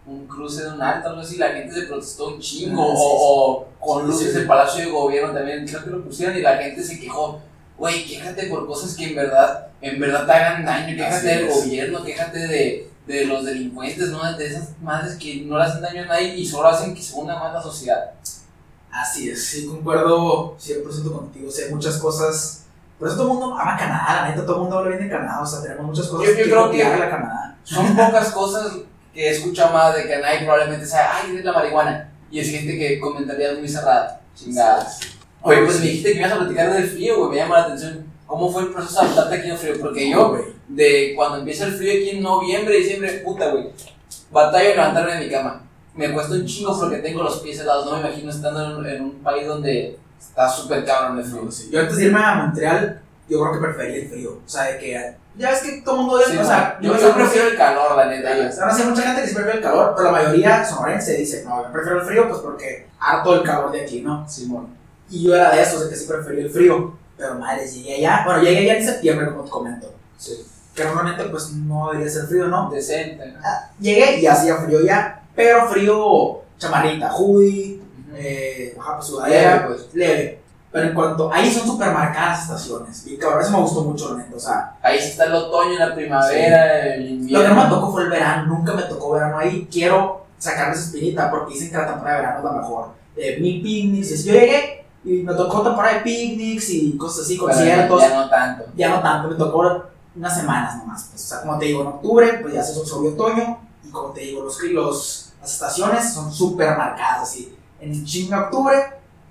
[0.06, 3.02] un cruce de un alto, algo así, la gente se protestó un chingo, Ah, sí,
[3.02, 4.38] o, o con Sí, luces sí.
[4.38, 7.40] del Palacio de Gobierno también, creo que lo pusieron y la gente se quejó,
[7.78, 12.04] güey, quéjate por cosas que en verdad, en verdad te hagan daño, quéjate del gobierno,
[12.04, 14.30] quéjate de, de los delincuentes, ¿no?
[14.36, 17.14] de esas madres que no le hacen daño a nadie y solo hacen que se
[17.14, 18.10] una más la sociedad.
[18.92, 21.48] Así es, sí, concuerdo 100% contigo.
[21.48, 22.63] O sea, hay muchas cosas.
[22.98, 25.14] Por eso todo el mundo ama Canadá, la neta, todo el mundo habla bien de
[25.14, 25.42] Canadá.
[25.42, 27.56] O sea, tenemos muchas cosas Yo- yo que creo que- copiarle a Canadá.
[27.64, 28.72] Son pocas cosas
[29.12, 32.10] que he escuchado más de que nadie probablemente sabe, ay, es la marihuana.
[32.30, 34.20] Y es gente que comentaría muy cerrada.
[34.34, 35.00] Chingadas.
[35.42, 37.64] Oye, pues me dijiste que me ibas a platicar del frío, güey, me llama la
[37.66, 38.06] atención.
[38.26, 39.74] ¿Cómo fue el proceso de adaptarte aquí al frío?
[39.80, 40.42] Porque yo, güey.
[40.66, 43.68] de cuando empieza el frío aquí en noviembre, diciembre, puta, güey,
[44.32, 45.62] batallo en levantarme de mi cama.
[45.94, 47.86] Me cuesta un chingo porque tengo los pies helados.
[47.86, 49.98] No me imagino estando en en un país donde
[50.28, 51.48] está súper cabrón el frío.
[51.70, 54.40] Yo antes de irme a Montreal, yo creo que prefería el frío.
[54.44, 55.16] O sea, de que.
[55.36, 56.20] Ya ves que todo el mundo.
[56.28, 58.30] Sí, o sea, yo, yo, prefiero el calor, la neta.
[58.62, 61.64] Ahora sí, mucha gente que sí prefiere el calor, pero la mayoría sonorense dice, no,
[61.64, 64.28] yo prefiero el frío, pues porque harto el calor de aquí, ¿no?
[64.28, 64.68] Simón.
[65.10, 66.96] Y yo era de esos, de que sí prefería el frío.
[67.16, 68.22] Pero madre, llegué allá.
[68.24, 69.94] Bueno, llegué allá en septiembre, como te comento.
[70.16, 70.46] Sí.
[70.74, 72.70] Que normalmente, pues no debería ser frío, ¿no?
[72.70, 73.26] Decente.
[73.26, 73.40] ¿no?
[73.44, 77.83] Ah, Llegué y hacía frío ya, pero frío chamarrita, hoodie.
[78.16, 79.88] Eh, ajá, pues, Leve, sudadera, pues.
[79.94, 80.40] leve.
[80.72, 83.06] Pero en cuanto, ahí son súper marcadas estaciones.
[83.06, 84.36] Y cabrón, eso me gustó mucho, la neta.
[84.36, 87.54] O sea, Ahí sí está el otoño, la primavera, el lo que invierno.
[87.54, 89.68] no me tocó fue el verano, nunca me tocó verano ahí.
[89.70, 92.88] Quiero sacarme esa espinita porque dicen que la temporada de verano es la mejor.
[93.16, 97.46] Eh, mil picnics, yo llegué y me tocó temporada de picnics y cosas así, Pero
[97.46, 98.00] conciertos.
[98.02, 98.64] Ya no tanto.
[98.74, 99.84] ya no tanto, me tocó
[100.16, 101.04] unas semanas nomás.
[101.10, 104.08] Pues, o sea, como te digo, en octubre, pues ya se subió otoño, y como
[104.10, 107.56] te digo, los, los, las estaciones son súper marcadas, así.
[107.84, 108.76] En chinga octubre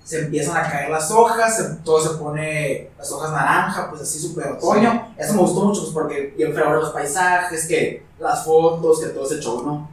[0.02, 4.18] se empiezan a caer las hojas, se- todo se pone las hojas naranja, pues así
[4.18, 5.14] súper otoño.
[5.16, 9.24] Eso me gustó mucho, pues porque bien fregón los paisajes, que las fotos, que todo
[9.26, 9.88] ese show, ¿no?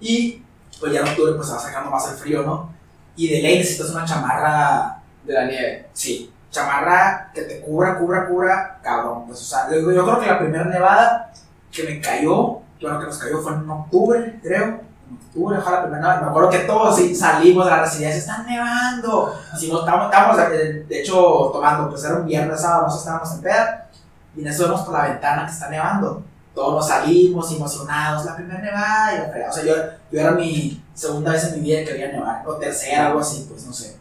[0.00, 0.42] Y
[0.78, 2.70] pues ya en octubre pues se va sacando más el frío, ¿no?
[3.16, 5.88] Y de ley necesitas una chamarra De la nieve.
[5.92, 9.24] Sí, chamarra que te cubra, cubra, cubra, cabrón.
[9.26, 11.32] Pues, o sea, yo, yo creo que la primera nevada
[11.72, 14.80] que me cayó, bueno, que nos cayó fue en octubre, creo.
[15.14, 16.20] Octubre, ojalá la primera nevada.
[16.22, 19.34] Me acuerdo que todos salimos de la residencia, están nevando.
[19.58, 23.40] Si no, estábamos, estábamos, de hecho, tomando, pues era un viernes, sábado, nosotros estábamos en
[23.42, 23.88] peda.
[24.36, 26.22] Y en eso vemos por la ventana que está nevando.
[26.54, 29.50] Todos nos salimos emocionados, la primera nevada y la fregada.
[29.50, 29.74] O sea, yo,
[30.10, 33.46] yo era mi segunda vez en mi vida que había nevar, o tercera, algo así,
[33.48, 33.98] pues no sé.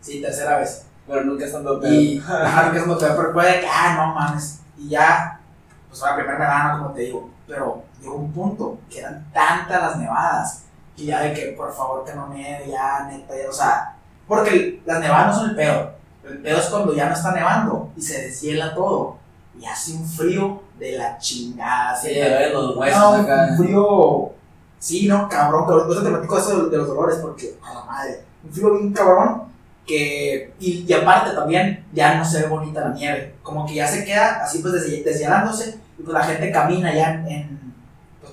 [0.00, 0.86] Sí, tercera vez.
[1.06, 4.60] Pero nunca estando Y ajá, que es como te pero puede que, ah, no mames.
[4.76, 5.40] Y ya,
[5.88, 7.30] pues fue la primera nevada, como te digo.
[7.46, 10.62] Pero llegó un punto que eran tantas las nevadas
[10.96, 14.80] que ya de que por favor que no nieve, ya neta, ya, o sea, porque
[14.86, 15.94] las nevadas no son el peor.
[16.24, 19.16] El peor es cuando ya no está nevando y se deshiela todo
[19.60, 21.94] y hace un frío de la chingada.
[21.96, 23.46] Se de- los huesos no, acá.
[23.50, 24.30] un frío.
[24.78, 25.64] Sí, no, cabrón.
[25.66, 28.22] Pero ahorita te platico eso de, de los dolores porque, a la madre.
[28.44, 29.42] Un frío bien cabrón
[29.86, 30.52] que.
[30.58, 33.34] Y, y aparte también, ya no se ve bonita la nieve.
[33.42, 35.78] Como que ya se queda así, pues deshiel- deshielándose.
[35.98, 37.26] Y pues la gente camina ya en.
[37.28, 37.65] en,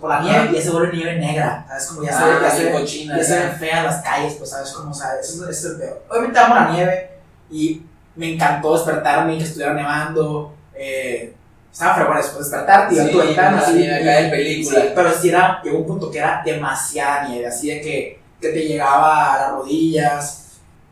[0.03, 1.63] por la nieve y ya se vuelve nieve negra.
[1.65, 1.85] ¿Sabes?
[1.87, 2.31] Como ya se ve.
[2.33, 3.17] Ah, Ya se, cochina.
[3.17, 5.29] ya se ven feas las calles, pues sabes cómo sabes.
[5.29, 6.03] Eso, es- eso es el peor.
[6.09, 7.09] Obviamente amo la nieve
[7.49, 7.81] y
[8.17, 10.53] me encantó despertarme y que estuviera nevando.
[10.75, 11.33] Eh,
[11.71, 14.81] estaba fregón después despertarte y Sí, tu ventana nieve acá película.
[14.81, 18.49] Sí, pero sí era, llegó un punto que era demasiada nieve, así de que, que
[18.49, 20.39] te llegaba a las rodillas.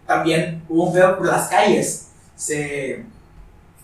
[0.08, 2.08] También hubo un pedo por las calles.
[2.38, 3.04] Se,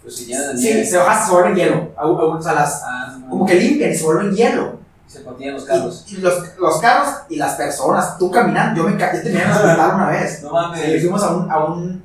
[0.02, 1.92] Pues si de sí, se, baja, se vuelven hielo.
[1.98, 4.77] A- a- O sea, las, Ah, como que limpian y se vuelven hielo.
[5.08, 6.06] Se patían los carros.
[6.08, 9.46] Y, y los, los carros y las personas, tú caminando, yo me ca- yo tenía
[9.46, 10.43] que hospital una vez.
[10.43, 11.02] No Sí, mames.
[11.02, 12.04] fuimos a un, a un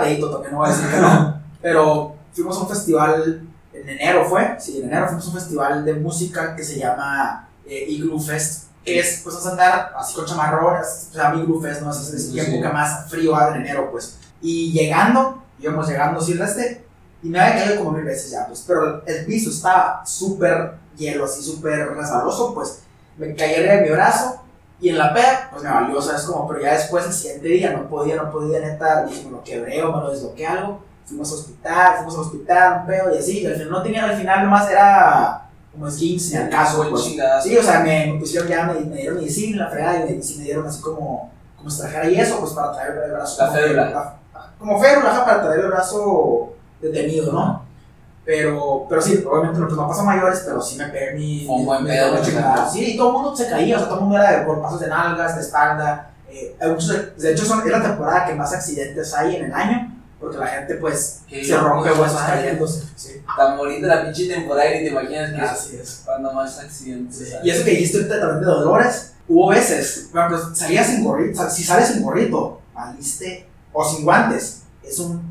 [0.00, 4.24] pedito también, no voy a decir que no, pero fuimos a un festival, en enero
[4.28, 8.18] fue, sí, en enero fuimos a un festival de música que se llama eh, Igloo
[8.20, 11.90] Fest, que es, pues, vas a andar así con chamarrones, o sea, mi grufes, ¿no?
[11.90, 12.62] Es ese Sí, tiempo sí.
[12.62, 14.16] que más frío en enero, pues.
[14.42, 16.84] Y llegando, íbamos llegando Silvestre,
[17.22, 21.24] y me había caído como mil veces ya, pues, pero el piso estaba súper hielo,
[21.24, 22.82] así súper resbaloso, pues,
[23.18, 24.36] me caí arriba de mi brazo,
[24.80, 26.22] y en la peda, pues me valió, ¿sabes?
[26.22, 29.42] Como, pero ya después, el siguiente día, no podía, no podía, neta, dije, me lo
[29.44, 33.18] quebré o me lo desbloqueé algo, fuimos al hospital, fuimos al hospital, un pedo, y
[33.18, 37.02] así, y al final no tenía, al final nomás era como esguince, al caso, pues.
[37.42, 40.22] Sí, o sea, me, me pusieron ya, me, me dieron medicina, la fregada, y me,
[40.22, 43.36] sí me dieron así como, como extranjera y eso, pues para traer el brazo.
[43.42, 43.90] La como- férula.
[43.90, 44.16] la-
[44.58, 47.64] Como férula, ajá, para traer el brazo detenido, ¿no?
[48.30, 51.46] Pero, pero sí, obviamente no, pues no pasó a mayores, pero sí me pegué mi.
[51.48, 52.16] Un buen pedo.
[52.70, 54.78] Sí, y todo el mundo se caía, o sea, todo el mundo era de golpazos
[54.78, 56.12] de nalgas, de espalda.
[56.30, 56.56] eh,
[57.16, 60.46] de hecho, son, es la temporada que más accidentes hay en el año, porque la
[60.46, 62.84] gente, pues, Qué se rompe huesos cayéndose.
[62.94, 66.02] Sí, Tan bonita la pinche temporada y te imaginas que es así es.
[66.04, 67.18] cuando más accidentes.
[67.18, 67.34] Sí.
[67.42, 71.42] Y eso que dijiste también de dolores, hubo veces, por ejemplo, salías sin gorrito, o
[71.42, 75.29] sea, si sales sin gorrito, valiste, o sin guantes, es un,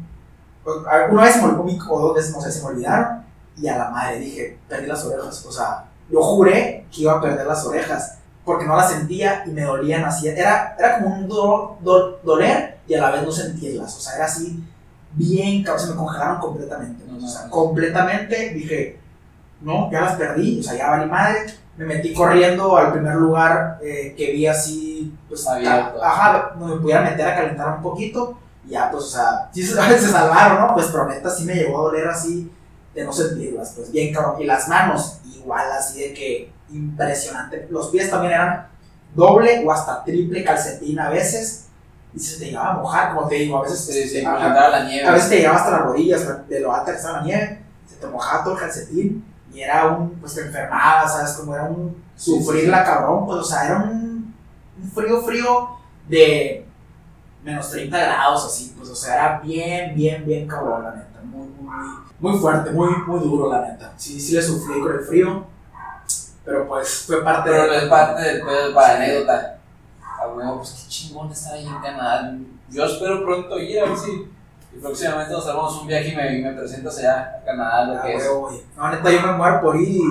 [1.12, 3.24] una vez se me olvidó, o dos veces, no sé, se me olvidaron,
[3.58, 7.22] y a la madre dije, perdí las orejas, o sea, yo juré que iba a
[7.22, 11.28] perder las orejas, porque no las sentía y me dolían así, era, era como un
[11.28, 14.64] do- do- doler y a la vez no sentirlas, o sea, era así,
[15.14, 19.00] bien, se me congelaron completamente, No, o sea, completamente, dije,
[19.62, 21.46] no, ya las perdí, o sea, ya valí madre,
[21.78, 26.04] me metí corriendo al primer lugar eh, que vi así, pues, Abierto.
[26.04, 29.74] ajá, donde me pudiera meter a calentar un poquito, ya, pues, o sea, sí se,
[30.00, 30.74] se salvaron, ¿no?
[30.74, 32.52] Pues, pero neta sí me llegó a doler así,
[32.94, 37.88] de no sentirlas, pues, bien cabrón, y las manos, igual, así de que, impresionante, los
[37.90, 38.68] pies también eran
[39.16, 41.66] doble o hasta triple calcetín a veces,
[42.14, 44.70] y se te llegaba a mojar, como te digo, a veces, Sí, sí, entrar a
[44.70, 45.08] la nieve.
[45.08, 47.96] a veces te llegaba hasta las rodillas, de lo alta que estaba la nieve, se
[47.96, 51.32] te mojaba todo el calcetín y era un, pues te enfermabas, ¿sabes?
[51.34, 54.36] Como era un sufrirla cabrón, pues, o sea, era un,
[54.82, 55.70] un frío, frío
[56.08, 56.68] de
[57.44, 61.48] menos 30 grados, así, pues, o sea, era bien, bien, bien cabrón, la neta, muy,
[61.48, 61.76] muy,
[62.20, 63.94] muy, fuerte, muy, muy duro, la neta.
[63.98, 65.46] Sí, sí le sufrí con el frío,
[66.44, 67.78] pero pues fue parte Pero de...
[67.78, 69.56] es parte del pedo para anécdota.
[70.22, 72.36] A huevo, pues qué chingón estar ahí en Canadá.
[72.70, 74.28] Yo espero pronto ir a ver si.
[74.72, 78.02] Y próximamente nos hagamos un viaje y me, me presentas allá a Canadá, lo Ah,
[78.04, 78.24] que es.
[78.76, 80.04] No, neta, yo me muero por ir y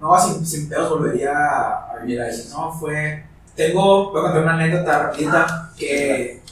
[0.00, 2.48] no, sin, sin pedos volvería a vivir ahí.
[2.50, 3.24] No, fue.
[3.56, 6.42] Tengo, voy a contar una anécdota rapidita que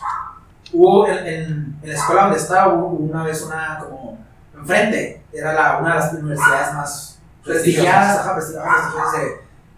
[0.72, 4.18] hubo en, en, en la escuela donde estaba, hubo una vez una como
[4.54, 8.92] enfrente, era la, una de las universidades más prestigiadas, ajá, prestigiadas,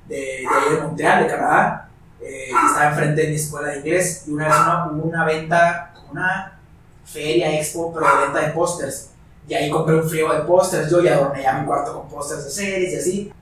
[0.09, 1.89] de, de, de ahí de Montreal, de Canadá.
[2.21, 5.93] Eh, estaba enfrente de mi escuela de inglés y una vez una- hubo una venta,
[5.95, 6.59] como una
[7.05, 9.11] feria, expo, pero de venta de pósters.
[9.49, 12.45] Y ahí compré un frío de pósters, yo ya adorné ya mi cuarto con pósters
[12.45, 13.33] de series y así.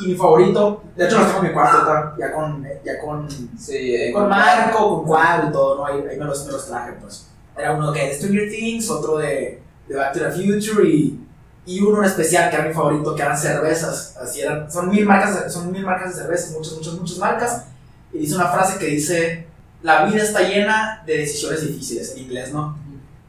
[0.00, 3.94] Y mi favorito, de hecho los tengo en mi cuarto ya con, ya con, Sí,
[3.94, 5.86] eh, con marco, con cuadro y todo, ¿no?
[5.86, 7.26] Ahí, ahí me, los, me los traje, pues.
[7.56, 11.20] Era uno que de Stranger Things, otro de, de Back to the Future y,
[11.66, 14.16] y uno en especial que era mi favorito, que eran cervezas.
[14.22, 17.64] Así eran, son mil marcas, de- son mil marcas de cervezas, muchas, muchas, muchas marcas.
[18.12, 19.46] Y dice una frase que dice,
[19.82, 22.78] la vida está llena de decisiones difíciles, en inglés, ¿no?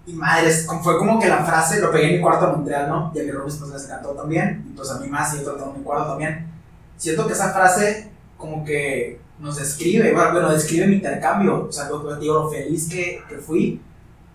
[0.06, 3.12] Y madres, fue como que la frase, lo pegué en mi cuarto en Montreal, ¿no?
[3.14, 5.44] Y a mi roomies pues les encantó también, y pues a mí más, y yo
[5.44, 6.48] tratando en mi cuarto también.
[7.00, 12.04] Siento que esa frase como que nos describe, bueno, describe mi intercambio, o sea, lo,
[12.04, 13.82] lo- digo, lo feliz que, que fui,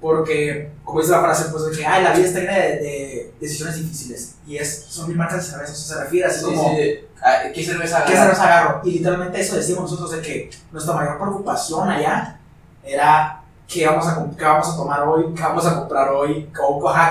[0.01, 3.35] porque, como dice la frase, pues de que, ay, la vida está llena de, de
[3.41, 6.45] decisiones difíciles, y es, son mil marcas de cerveza, o sea, se refiere así Sí,
[6.47, 6.77] como...
[6.77, 6.99] sí.
[7.23, 8.37] Ah, ¿Qué cerveza ¿Qué agarras?
[8.37, 8.81] cerveza agarro?
[8.85, 12.39] Y literalmente eso decimos nosotros de que nuestra mayor preocupación allá
[12.85, 16.51] era qué vamos a, qué vamos a tomar hoy, qué vamos a comprar hoy,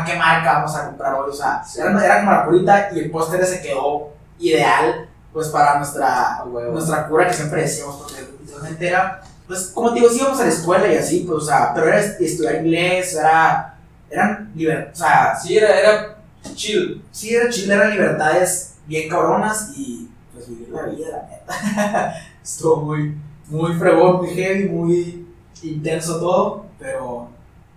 [0.06, 1.32] qué marca vamos a comprar hoy.
[1.32, 1.80] O sea, Sí.
[1.82, 6.74] era, era como la curita y el póster se quedó ideal pues para nuestra, huevo.
[6.74, 10.44] nuestra cura que siempre decíamos, porque literalmente era, pues como te digo, sí íbamos a
[10.44, 13.76] la escuela y así, pues, o sea, pero era est- estudiar inglés, era,
[14.10, 16.18] eran liber, o sea, Sí, era, era
[16.56, 17.04] chill.
[17.12, 22.16] sí era Chile, eran libertades bien cabronas y pues vivir la vida, la neta.
[22.44, 23.18] Estuvo muy,
[23.48, 25.28] muy fregón, muy heavy, muy
[25.64, 27.30] intenso todo, pero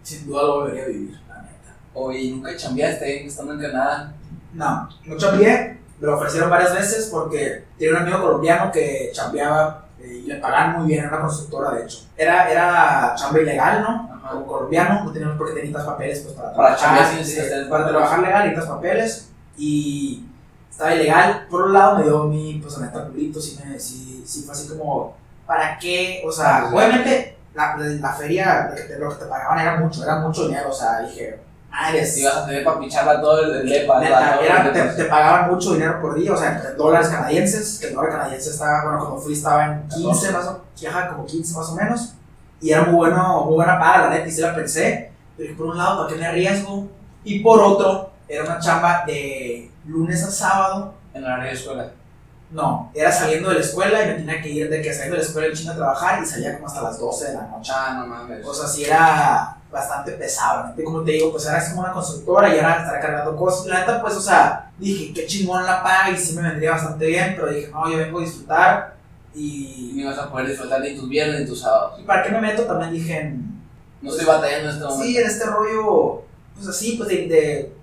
[0.03, 1.77] sin duda lo volvería a vivir, la neta.
[1.95, 4.13] Oye, ¿nunca chambeaste estando en Canadá?
[4.53, 9.87] No, no chambeé, me lo ofrecieron varias veces porque tenía un amigo colombiano que chambeaba
[9.99, 11.99] eh, y le pagaban muy bien, era una constructora de hecho.
[12.17, 14.11] Era, era chamba ilegal, ¿no?
[14.15, 14.31] Ajá.
[14.35, 17.07] como colombiano, no teníamos por qué necesitas papeles pues, para Para trabajar.
[17.07, 20.27] chambear sí sí, para trabajar legal necesitas papeles y
[20.71, 21.47] estaba ilegal.
[21.49, 24.69] Por un lado me dio mi, pues neta, culito, sí, me, sí, sí fue así
[24.69, 26.23] como, ¿para qué?
[26.27, 30.03] O sea, obviamente la, la feria, lo que, te, lo que te pagaban era mucho,
[30.03, 31.41] era mucho dinero, o sea, dije,
[31.83, 32.17] Madres.
[32.19, 34.01] Y vas a tener para picharla todo el, el lepa.
[34.01, 37.89] Neta, era- te, te pagaban mucho dinero por día, o sea, en dólares canadienses, que
[37.89, 41.55] el dólar canadiense estaba, bueno, cuando fui estaba en 15 más o ajá, como 15
[41.59, 42.15] más o menos,
[42.61, 45.67] y era muy bueno, muy buena paga, la neta, y sí la pensé, pero por
[45.67, 46.89] un lado, ¿para qué me arriesgo?
[47.25, 51.91] Y por otro, era una chamba de lunes a sábado, En la área de escuela.
[52.51, 55.23] No, era saliendo de la escuela y me tenía que ir de que saliendo de
[55.23, 57.73] la escuela en China a trabajar y salía como hasta las 12 de la noche.
[57.75, 58.47] Ah, no mames.
[58.47, 60.85] O sea, sí era bastante pesado, ¿no?
[60.85, 63.67] Como te digo, pues era como una constructora y era estar cargando cosas.
[63.67, 67.07] La neta, pues, o sea, dije, qué chingón la paga y sí me vendría bastante
[67.07, 68.95] bien, pero dije, no, yo vengo a disfrutar
[69.35, 70.03] Y y...
[70.03, 72.01] no vas a poder disfrutar ni tus viernes ni tus sábados.
[72.01, 72.63] ¿Y para qué me meto?
[72.63, 73.61] También dije, en-
[74.01, 75.05] No estoy batallando en este momento.
[75.05, 76.23] sí, en este rollo,
[76.57, 77.17] pues así, pues de,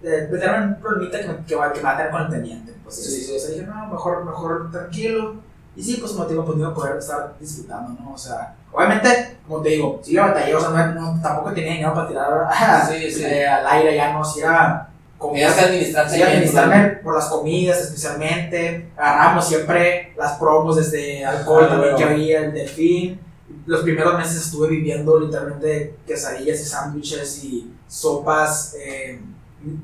[0.01, 2.29] de, de meterme en un problemita que me, que, que va a tener con el
[2.29, 2.73] teniente.
[2.83, 3.35] Pues Sí, sí, sí.
[3.35, 5.35] O sea, dije, no, mejor, mejor tranquilo.
[5.75, 8.13] Y sí, pues motivo, pues iba a poder estar disfrutando, ¿no?
[8.13, 11.73] O sea, obviamente, como te digo, sí la batallé, o sea, no, no- tampoco tenía
[11.73, 12.47] dinero para tirar
[12.89, 13.23] Sí, sí.
[13.25, 17.79] eh, al aire, ya no, si era como que administrarse Sí, administrarme por las comidas
[17.79, 18.89] especialmente.
[18.97, 21.97] Agarramos siempre las promos desde alcohol Ah, también bueno.
[22.07, 23.19] que había, el delfín.
[23.65, 29.19] Los primeros meses estuve viviendo literalmente quesadillas y sándwiches y sopas eh,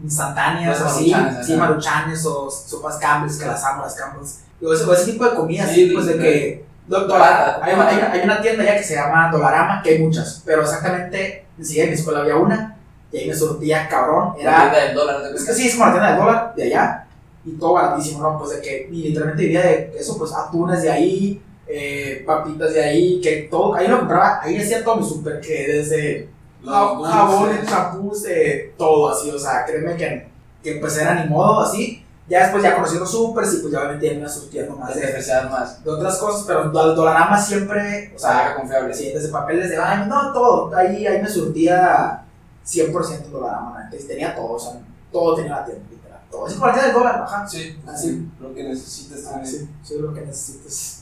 [0.03, 1.12] instantáneas, así.
[1.12, 4.39] maruchanes, Sí, maruchanes o sopas Campbell's, que las amo, las Campbell's.
[4.60, 6.19] Digo, ese, ese tipo de comidas, Sí, sí, pues de sí.
[6.19, 6.65] que.
[6.91, 10.41] hay, una, hay una- hay una tienda ya que se llama Dolarama, que hay muchas,
[10.45, 12.77] pero exactamente, enseguida en mi escuela había una,
[13.12, 14.34] y ahí me surtía cabrón.
[14.38, 16.53] La Era, tienda del dólar, ¿te es que sí, es como la tienda del dólar
[16.55, 17.05] de allá
[17.45, 18.38] y todo baratísimo, ¿no?
[18.38, 22.84] Pues de que y literalmente vivía de eso, pues atunes de ahí, eh, papitas de
[22.84, 26.29] ahí, que todo, ahí lo compraba, ahí hacía todo mi súper, que desde
[26.65, 30.27] jabones, champús, eh, todo así, o sea, créeme que,
[30.63, 32.03] que pues era ni modo así.
[32.27, 35.01] Ya después ya conocí los supers y pues ya obviamente ya me surtiendo más de,
[35.49, 35.84] más.
[35.84, 38.93] de otras cosas, pero el Dolarama siempre, o sea, sea, confiable.
[38.93, 40.75] Sí, desde papeles de baño, no, todo.
[40.75, 42.23] Ahí, ahí me surtía
[42.63, 44.73] 100% Dollarama, antes tenía todo, o sea,
[45.12, 46.19] todo tenía la tienda, literal.
[46.29, 46.47] Todo.
[46.47, 47.47] Es como la tienda del dólar, ajá.
[47.47, 48.27] Sí, Así.
[48.39, 49.51] Lo que necesitas Ah, también.
[49.51, 50.98] sí, sí, lo que necesites.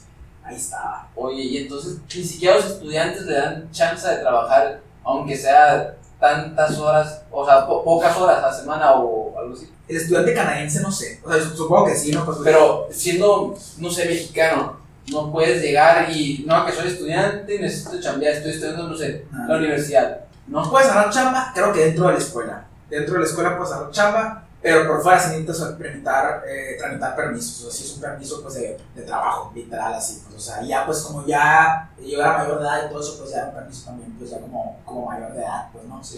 [0.47, 1.07] Ahí estaba.
[1.15, 6.77] Oye, y entonces ni siquiera los estudiantes le dan chance de trabajar, aunque sea tantas
[6.79, 9.71] horas, o sea, po- pocas horas a la semana o algo así.
[9.87, 11.21] El estudiante canadiense, no sé.
[11.23, 12.25] O sea, supongo que sí, ¿no?
[12.25, 14.77] Pues, Pero siendo, no sé, mexicano,
[15.11, 19.45] no puedes llegar y, no, que soy estudiante, necesito chambear, estoy estudiando, no sé, Ah.
[19.49, 20.21] la universidad.
[20.47, 22.65] No, Puedes agarrar chamba, creo que dentro de la escuela.
[22.89, 27.15] Dentro de la escuela puedes agarrar chamba, pero por fuera sí necesitas tramitar, eh, tramitar
[27.15, 27.65] permisos.
[27.65, 30.21] O si es un permiso pues, de, de trabajo, literal, así.
[30.25, 33.17] Pues, o sea, ya pues como ya yo era mayor de edad y todo eso,
[33.19, 36.03] pues ya era un permiso también, pues ya como, como mayor de edad, pues no
[36.03, 36.17] sé.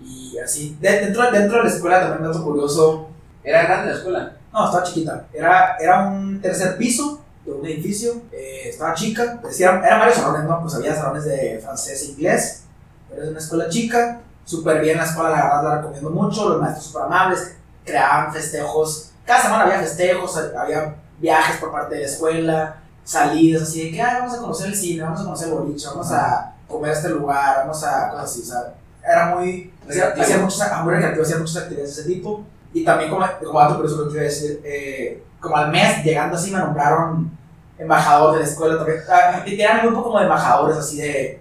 [0.00, 3.08] Y así, de- dentro, dentro de la escuela también dato curioso.
[3.44, 4.36] era grande la escuela.
[4.52, 5.26] No, estaba chiquita.
[5.32, 8.22] Era, era un tercer piso de un edificio.
[8.32, 9.38] eh, estaba chica.
[9.42, 10.60] Pues, sí, eran, eran varios salones, ¿no?
[10.60, 12.64] Pues había salones de francés e inglés.
[13.08, 14.20] Pero es una escuela chica.
[14.44, 16.48] Súper bien la escuela, la verdad la recomiendo mucho.
[16.48, 17.56] Los maestros súper amables.
[17.84, 19.10] Creaban festejos.
[19.24, 22.76] Cada semana había festejos, había viajes por parte de la escuela.
[23.04, 25.86] Salidas así de que, "Ay, vamos a conocer el cine, vamos a conocer el boliche,
[25.88, 28.42] vamos a comer a este lugar, vamos a cosas así.
[28.42, 29.72] O sea, era muy.
[29.88, 32.44] Hacía, hacía muchas, ah, muy recreativo, hacía muchas actividades de ese tipo.
[32.72, 36.02] Y también como, como dato curioso lo que iba a decir, eh, como al mes,
[36.04, 37.30] llegando así, me nombraron
[37.78, 38.98] embajador de la escuela también.
[39.10, 41.40] Ah, eran un grupo como de embajadores así de,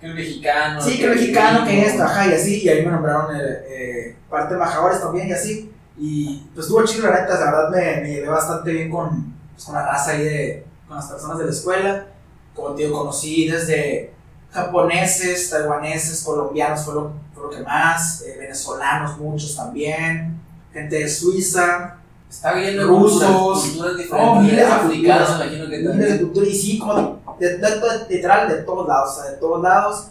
[0.00, 0.80] Que el mexicano.
[0.82, 4.16] sí, que el mexicano, que esto, ajá, y así, y ahí me nombraron eh, eh,
[4.28, 5.72] parte de embajadores también y así.
[5.98, 9.64] Y pues estuvo chido, la neta, la verdad me, me llevé bastante bien con, pues,
[9.64, 12.06] con la raza ahí de, con las personas de la escuela.
[12.54, 14.12] Como te digo, conocí desde
[14.50, 20.40] japoneses, taiwaneses, colombianos fue lo, fue lo que más, eh, venezolanos muchos también,
[20.72, 21.94] gente de Suiza,
[22.28, 23.22] Está de Rusos.
[23.68, 24.58] culturas, diferentes.
[24.68, 26.18] No, africanos, imagino que miles de también.
[26.18, 29.62] cultura y sí, como de, de- de- literal de todos lados, o sea, de todos
[29.62, 30.08] lados.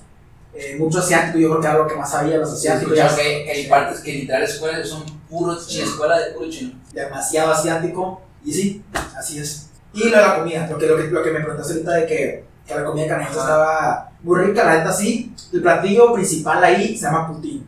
[0.54, 2.94] Eh, mucho asiático, yo creo que era lo que más sabía, los Sí, asiáticos.
[2.94, 5.04] escuchado ya- que, que hay partes que literal escuelas son
[5.38, 6.74] puros chino, escuela de puro chino.
[6.94, 8.22] demasiado asiático.
[8.44, 8.84] Y sí,
[9.18, 9.70] así es.
[9.94, 12.06] Y lo de la comida, lo que, lo que, lo que me preguntaste ahorita de
[12.06, 15.34] que, que la comida canadiense estaba muy rica, la neta sí.
[15.54, 17.64] El platillo principal ahí se llama poutine.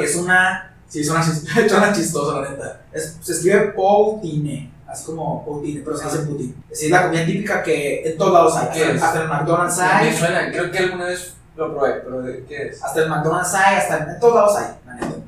[0.00, 0.74] Es una.
[0.88, 1.22] Sí, suena,
[1.68, 2.80] suena chistoso, la neta.
[2.92, 6.54] Es- se escribe poutine, así como poutine, pero se dice poutine.
[6.70, 8.68] Es la comida típica que en todos lados hay.
[8.72, 10.16] ¿Qué Hasta, en McDonald's Me hay.
[10.16, 12.82] suena, creo que alguna vez lo probé, pero ¿de qué es?
[12.82, 14.66] Hasta en McDonald's hay, hasta en todos lados hay.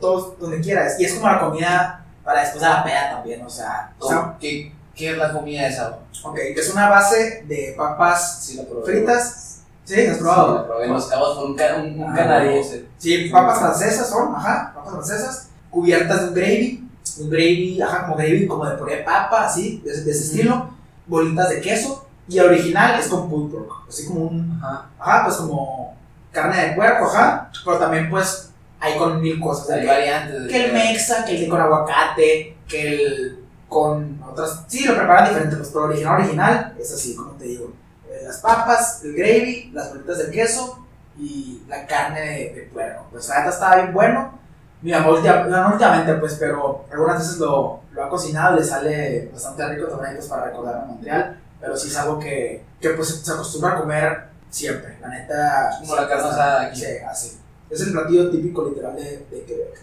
[0.01, 0.99] La todos, donde quieras.
[0.99, 3.93] Y es como la comida para después de la peda también, o sea.
[3.99, 4.37] o sea.
[4.41, 5.99] ¿Qué, ¿Qué es la comida esa?
[6.23, 9.47] ok, que es una base de papas Sí, la fritas.
[9.85, 10.07] ¿Sí?
[10.07, 10.55] ¿Has Sí, probado?
[10.57, 11.53] la probé los cabos por un,
[11.97, 12.87] un, un Ah, canadiense.
[12.99, 16.89] Sí, papas francesas son, ajá, papas francesas, cubiertas de un gravy,
[17.19, 20.25] un gravy, ajá, como gravy, como de puré de papa, así, de, ese- de ese
[20.25, 20.71] estilo,
[21.07, 24.87] bolitas de queso, y el original es con pulled pork, así como un, Ajá.
[24.99, 25.97] ajá, pues como
[26.31, 28.50] carne de puerco, ajá, pero también pues
[28.81, 29.71] hay con mil cosas.
[29.71, 30.49] Hay que- variantes.
[30.49, 34.65] que el mexa, que el con aguacate, que el con otras.
[34.67, 37.73] Sí, lo preparan diferente, pues, pero original original es así, como te digo.
[38.09, 40.85] Eh, las papas, el gravy, las bolitas de queso
[41.19, 43.07] y la carne de, de puerco.
[43.11, 44.39] Pues la neta estaba bien bueno.
[44.83, 45.09] Mi mamá
[45.47, 50.15] no últimamente, pues, pero algunas veces lo, lo ha cocinado le sale bastante rico también
[50.17, 51.39] pues, para recordar a Montreal.
[51.61, 54.97] Pero sí es algo que, que pues, se acostumbra a comer siempre.
[55.03, 55.71] La neta.
[55.81, 56.81] Como la carne asada aquí.
[56.81, 57.39] Sí, así.
[57.71, 59.81] Es el platillo típico literal de, de Quebec.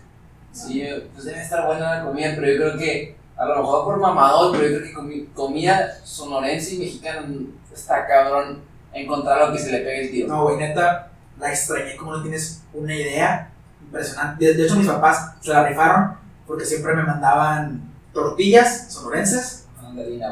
[0.52, 0.84] Sí,
[1.14, 4.52] pues debe estar buena la comida, pero yo creo que, a lo mejor por mamador,
[4.58, 7.28] pero yo creo que comi- comida sonorense y mexicana
[7.74, 8.62] está cabrón
[8.94, 10.28] encontrar lo que se le pegue el tiro.
[10.30, 13.52] No, güey, neta, la extrañé como no tienes una idea.
[13.82, 14.44] Impresionante.
[14.46, 16.18] De, de hecho, mis papás se la rifaron
[16.48, 19.66] porque siempre me mandaban tortillas sonorenses,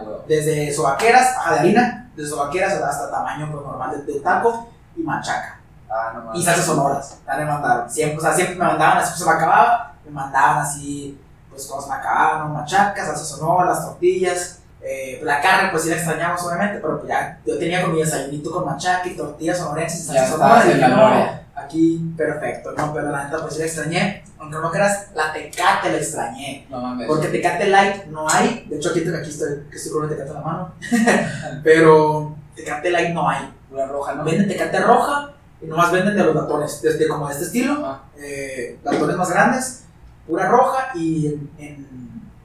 [0.04, 0.22] weón.
[0.28, 5.04] desde sobaqueras, ajá, de harina, desde sobaqueras hasta tamaño pues, normal de, de taco y
[5.04, 5.55] machaca.
[5.96, 6.42] Ah, no mames.
[6.42, 7.90] Y salsas sonoras, ya me mandaron.
[7.90, 11.64] Siempre, o sea, siempre me mandaban así, pues se me acababa, me mandaban así, pues
[11.64, 14.60] se me acababan, machacas, salsas sonoras, tortillas.
[14.82, 18.02] Eh, la carne, pues sí la extrañamos obviamente, pero pues ya yo tenía con mi
[18.02, 20.66] desayunito con machaca y tortillas sonorenses salsas sonoras.
[20.68, 24.24] y la no, aquí perfecto, no, pero la neta pues sí la extrañé.
[24.38, 26.68] Aunque no creas, la tecate la extrañé.
[26.70, 27.08] No mames.
[27.08, 28.68] Porque tecate light no hay.
[28.70, 30.74] De hecho, aquí, aquí estoy, que estoy con una tecate en la mano.
[31.64, 33.52] pero tecate light no hay.
[33.70, 34.24] Pura roja, ¿no?
[34.24, 35.35] Venden tecate roja
[35.66, 38.02] y nomás venden de los latones, desde como de este estilo, Ah.
[38.18, 39.84] eh, latones más grandes,
[40.28, 41.88] pura roja y en, en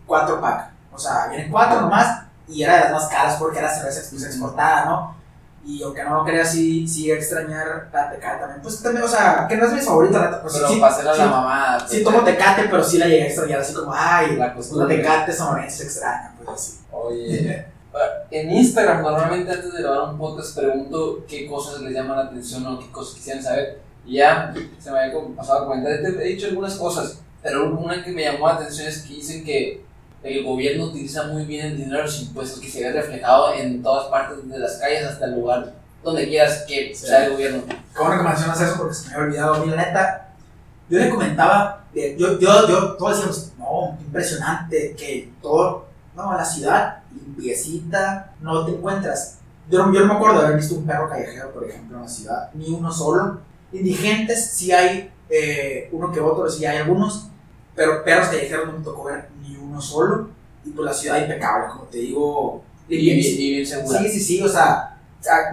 [0.07, 0.71] cuatro pack.
[0.93, 4.25] O sea, vienen cuatro nomás y era de las más caras porque era cerveza ex-
[4.25, 5.21] exportada, ¿no?
[5.65, 8.63] Y aunque no lo creas, sí, sí extrañar la tecate también.
[8.63, 11.09] Pues también, o sea, que no es mi favorita, la neta, pues Pero sí, hacer
[11.09, 11.77] a sí, la mamá.
[11.81, 14.55] pues, sí tomo tecate, pero sí la llegué a extrañar, así como, ay, La la,
[14.55, 14.97] costumbre.
[14.97, 16.79] tecate sonorense extraña, pues así.
[16.91, 17.67] Oye.
[18.31, 22.65] En Instagram, normalmente antes de grabar un podcast, pregunto qué cosas les llaman la atención
[22.67, 23.81] o qué cosas quisieran saber.
[24.07, 25.93] Y ya se me había pasado a comentar.
[26.01, 29.45] Te he dicho algunas cosas, pero una que me llamó la atención es que dicen
[29.45, 29.83] que
[30.23, 33.83] el gobierno utiliza muy bien el dinero de los impuestos, que se ve reflejado en
[33.83, 35.73] todas partes, de las calles hasta el lugar
[36.05, 37.07] donde quieras que Sí.
[37.07, 37.63] sea el gobierno.
[37.67, 39.55] Qué bueno que mencionas eso porque se me había olvidado.
[39.55, 40.29] A mí, la neta,
[40.89, 46.99] yo le comentaba, yo, yo, yo, todos decíamos, no, impresionante que todo, no, la ciudad,
[47.13, 49.39] limpiecita, no te encuentras.
[49.71, 52.03] Yo, no- yo no me acuerdo de haber visto un perro callejero, por ejemplo, en
[52.03, 53.39] la ciudad, ni uno solo.
[53.73, 57.29] Indigentes, sí hay eh, uno que otro, sí hay algunos,
[57.75, 60.29] pero perros callejeros no me tocó ver ni uno solo.
[60.65, 63.99] Y pues la ciudad impecable, como te digo, Y bien, y bien segura.
[64.01, 64.99] Sí, sí, sí, o sea,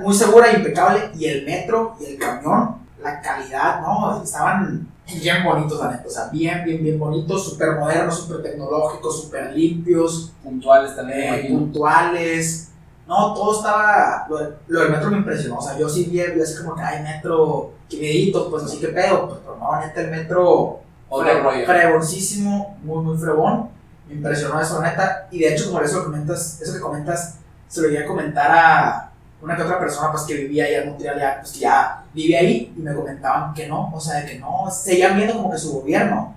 [0.02, 1.12] muy segura impecable.
[1.18, 4.22] Y el metro y el camión, la calidad, ¿no?
[4.24, 6.08] Estaban bien bonitos, la neta.
[6.08, 11.48] O sea, bien, bien, bien bonitos, súper modernos, súper tecnológicos, súper limpios, Puntuales también, eh,
[11.50, 12.70] puntuales.
[13.08, 14.28] No, todo estaba.
[14.30, 15.58] Lo, lo del metro me impresionó.
[15.58, 18.88] O sea, yo sí vi, así como que hay metro, que miedito, pues así que
[18.88, 19.28] pedo.
[19.28, 21.66] Pues, pero no, neta, el metro Otro rollo.
[21.66, 23.70] Fregoncísimo, muy, muy fregón.
[24.08, 25.28] Me impresionó eso, neta.
[25.32, 27.38] Y de hecho, como eso comentas, eso que comentas,
[27.68, 30.90] se lo iba a comentar a una que otra persona pues, que vivía allá en
[30.90, 34.26] Montreal, ya, pues, que ya vive ahí, y me comentaban que no, o sea, de
[34.32, 36.34] que no, seguían viendo como que su gobierno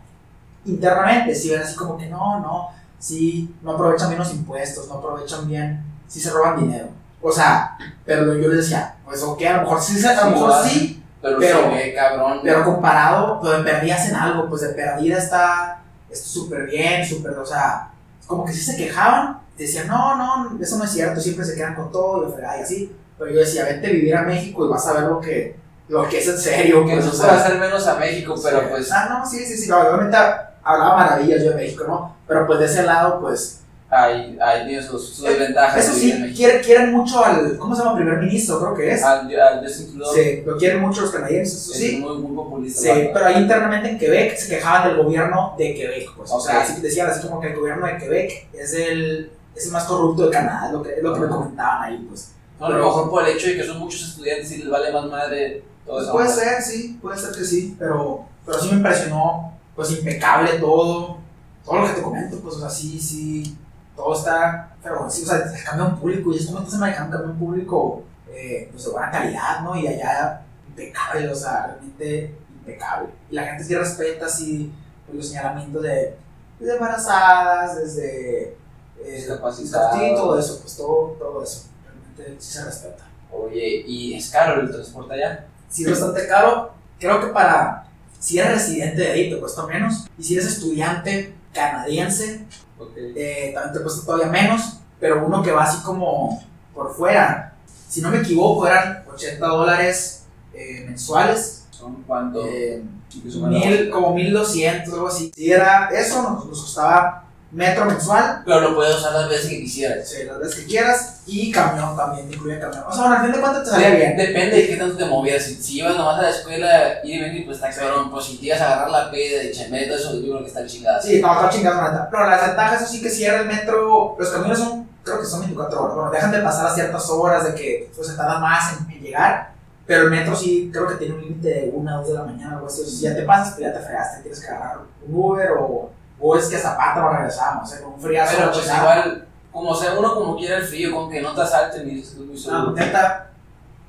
[0.67, 2.69] internamente, si ven así como que no, no,
[2.99, 6.89] sí, no aprovechan bien los impuestos, no aprovechan bien, sí se roban dinero.
[7.23, 10.53] O sea, pero yo les decía, pues ok, a lo mejor sí, a lo mejor
[10.65, 12.41] sí, Pero, pero- cabrón.
[12.43, 17.91] pero comparado, pues de hacen algo, pues de perdida está súper bien, súper, o sea,
[18.27, 21.75] como que sí se quejaban, decían, no, no, eso no es cierto, siempre se quedan
[21.75, 24.87] con todo y y así, pero yo decía, vente a vivir a México y vas
[24.87, 25.57] a ver lo que,
[25.91, 28.71] lo que es en serio, que pues, no o sea, hacer menos a México, pero
[28.71, 30.17] pues Ah, no, sí, sí, sí, obviamente
[30.63, 32.17] hablaba maravillas yo de México, ¿no?
[32.29, 35.85] Pero pues de ese lado, pues, ahí, ahí tiene sus, sus desventajas.
[35.85, 37.97] eso vivir en sí, quieren, quieren mucho al, ¿cómo se llama?
[37.97, 39.03] Primer ministro, creo que es.
[39.03, 41.97] Al, al Justin Trudeau Sí, lo quieren mucho los canadienses, eso es sí.
[41.97, 42.95] muy, muy populista.
[42.95, 46.31] Sí, pero ahí internamente en Quebec se quejaban del gobierno de Quebec, pues.
[46.33, 49.67] O sea, así que decían así como que el gobierno de Quebec es el, es
[49.67, 52.31] el más corrupto de Canadá, es lo que, es lo que me comentaban ahí, pues.
[52.61, 55.07] A lo mejor por el hecho de que son muchos estudiantes y les vale más
[55.07, 55.65] madre
[55.99, 56.13] eso.
[56.13, 61.19] Puede ser, sí, puede ser que sí, pero, pero sí me impresionó, pues impecable todo,
[61.65, 63.57] todo lo que te comento, pues, o sea, sí, sí,
[63.97, 67.11] todo está, pero sí, o sea, el camión público, y es como se maneja un
[67.11, 69.75] camión público, eh, pues de buena calidad, ¿no?
[69.77, 73.09] Y allá impecable, o sea, realmente impecable.
[73.31, 74.73] Y la gente sí respeta, así,
[75.07, 76.17] pues, los señalamientos de,
[76.59, 78.57] desde embarazadas, desde...
[79.03, 79.99] Eh, Discapacitados.
[79.99, 84.61] sí, todo eso, pues todo, todo eso, realmente sí se respeta Oye, ¿y es caro
[84.61, 85.47] el transporte allá?
[85.71, 86.73] Sí es bastante caro.
[86.99, 87.87] Creo que para,
[88.19, 90.07] si eres residente de ahí te cuesta menos.
[90.19, 92.45] Y si eres estudiante canadiense,
[92.79, 92.91] Ok.
[92.97, 94.81] eh, también te cuesta todavía menos.
[94.99, 96.45] Pero uno que va así como
[96.75, 97.55] por fuera,
[97.89, 101.65] si no me equivoco, eran 80 dólares eh, mensuales.
[101.71, 102.45] ¿Son cuánto?
[102.47, 102.83] Eh,
[103.15, 105.33] mil, como 1200, algo así.
[105.35, 109.61] Si era eso, nos, nos costaba metro mensual, Pero lo puedes usar las veces que
[109.61, 110.09] quisieras.
[110.09, 112.85] sí, las veces que quieras, y camión también, incluye camión.
[112.87, 114.17] O sea, bueno, al fin de cuentas te salía bien.
[114.17, 115.43] Depende de qué tanto te movías.
[115.43, 118.11] Si, si ibas nomás a la escuela, ir y venir, pues está cabrón.
[118.11, 120.49] Pues si te ibas a agarrar la peda de chambé, todo eso, yo creo que
[120.49, 121.01] está chingada.
[121.03, 122.09] Sí, no, está chingado, la neta.
[122.11, 125.41] Pero las ventajas, eso sí que cierra el metro, los camiones son, creo que son
[125.41, 125.95] 24 horas.
[125.97, 129.03] Bueno, dejan de pasar a ciertas horas de que pues, se tardan más en, en
[129.03, 129.51] llegar.
[129.87, 132.25] Pero el metro sí creo que tiene un límite de 1 o 2 de la
[132.25, 132.83] mañana, algo así.
[132.83, 135.51] O sea, si ya te pasas, pues ya te fregaste, tienes que agarrar un Uber
[135.59, 135.91] o,
[136.21, 138.35] o es que a Zapata lo regresamos, o sea, con un friazo.
[138.37, 141.89] Pero pues igual, como sea, uno como quiera el frío, con que no te asalten
[141.89, 142.73] y es muy No, seguro.
[142.73, 143.31] neta,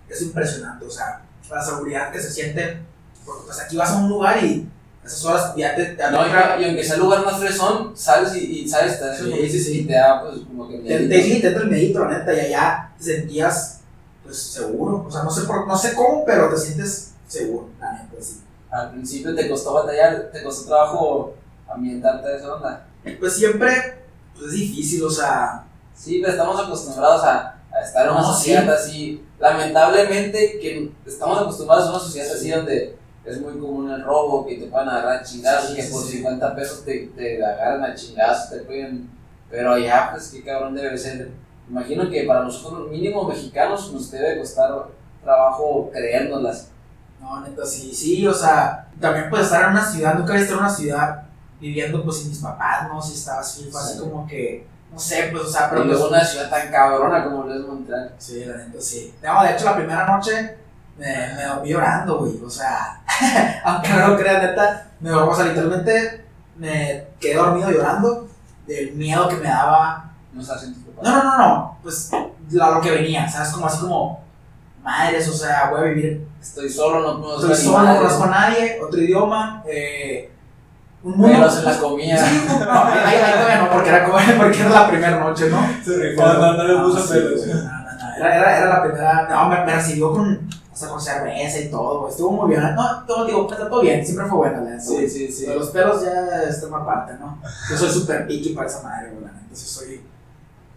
[0.10, 2.82] es impresionante, o sea, la seguridad que se siente.
[3.26, 4.68] Porque pues aquí vas a un lugar y
[5.06, 5.86] esas horas ya te.
[5.86, 9.16] te- No, y, y aunque sea el lugar más fresón, sales y, y sales, te,
[9.16, 9.80] Sí, sí, sí.
[9.82, 12.40] y te da pues como que Te, te, te entra el medito, la neta, y
[12.40, 13.82] allá te sentías
[14.24, 15.06] pues seguro.
[15.08, 18.42] O sea, no sé, por, no sé cómo, pero te sientes seguro, la neta, sí.
[18.72, 21.34] Al principio te costó batallar, te costó trabajo
[21.74, 22.86] ambientarte a esa onda.
[23.20, 24.04] Pues siempre
[24.34, 25.64] pues, es difícil, o sea,
[25.94, 28.70] Sí, pero estamos acostumbrados a, a estar en una No, sociedad sí.
[28.70, 29.26] así.
[29.40, 34.56] Lamentablemente que estamos acostumbrados a una sociedad así donde es muy común el robo, que
[34.58, 36.18] te pueden agarrar a chingazos, Sí, que por sí.
[36.18, 39.10] 50 pesos te, te agarran a chingazos, te pueden...
[39.50, 41.30] Pero allá, pues qué cabrón debe ser.
[41.70, 44.72] Imagino que para nosotros, mínimo mexicanos, nos debe costar
[45.24, 46.70] trabajo creérnoslas.
[47.20, 50.62] no, neta, sí, sí, o sea, también puedes estar en una ciudad, nunca había estado
[50.62, 51.24] en una ciudad
[51.62, 53.02] viviendo pues sin mis papás, ¿no?
[53.02, 54.00] Si estabas así, fue así Sí.
[54.00, 57.44] como que, no sé, pues, o sea, pero pues, es una ciudad tan cabrona como
[57.44, 58.14] lo es Montreal.
[58.18, 59.14] Sí, la neta, sí.
[59.24, 60.58] No, de hecho, la primera noche
[60.98, 61.06] me,
[61.36, 62.42] me dormí llorando, güey.
[62.44, 63.02] O sea,
[63.64, 66.26] aunque no lo creas, neta, me dormí, o sea, literalmente
[66.58, 68.28] me quedé dormido llorando
[68.68, 70.12] del miedo que me daba.
[70.34, 71.04] No estás en tus papás.
[71.04, 72.10] No, no, no, no, pues
[72.52, 73.50] la- lo que venía, ¿sabes?
[73.50, 74.22] Como así como,
[74.84, 76.28] madres, o sea, voy a vivir.
[76.42, 80.32] Estoy solo, no conozco Estoy a solo, no conozco a nadie, otro idioma, eh,
[81.04, 81.34] un mundo.
[81.34, 82.18] Pelos en la comida.
[82.18, 84.06] Sí, no, ahí, todavía no, porque era,
[84.38, 85.68] porque era la primera noche, ¿no?
[85.84, 87.48] Se rifó, no, no le puso sí, pelos.
[87.48, 89.28] No, no, no, Era, era, era la primera.
[89.30, 92.12] No, me, me recibió con, hasta con cerveza y todo, güey.
[92.12, 92.76] Estuvo muy bien.
[92.76, 95.46] No, todo, digo, pues, todo bien, siempre fue buena la Sí, sí, sí.
[95.48, 97.40] Pero los pelos ya es tema aparte, ¿no?
[97.70, 99.26] Yo soy súper picky para esa madre, güey.
[99.26, 100.06] la neta, sí soy.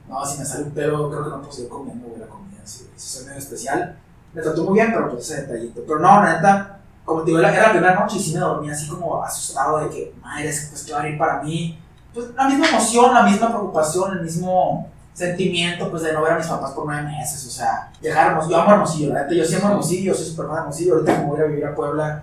[0.09, 2.61] No, si me sale un pelo, creo que no puedo seguir comiendo, güey, la comida.
[2.65, 3.99] Sí, sí soy medio especial.
[4.33, 5.83] Me trató muy bien, pero pues ese detallito.
[5.87, 8.71] Pero no, la neta, como te digo, era la primera noche y sí me dormí
[8.71, 11.79] así como asustado de que, madre, pues, ¿qué va a venir para mí?
[12.15, 16.37] Pues la misma emoción, la misma preocupación, el mismo sentimiento, pues de no ver a
[16.39, 17.47] mis papás por nueve meses.
[17.47, 18.57] O sea, dejar Hermosillo.
[18.57, 20.95] Yo amo Hermosillo, la neta, yo sí amo Hermosillo, soy súper fan de Hermosillo.
[20.95, 22.23] Ahorita como voy a ir a vivir a Puebla,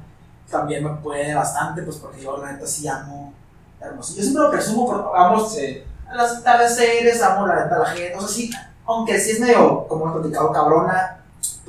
[0.50, 3.34] también me puede bastante, pues porque yo la neta sí amo
[3.80, 4.18] Hermosillo.
[4.18, 5.84] Yo siempre lo presumo, porque amo Sí.
[6.14, 8.52] los atardeceres, amo la neta la gente, o sea, sí,
[8.86, 11.20] aunque sí es medio, como he platicado, cabrona,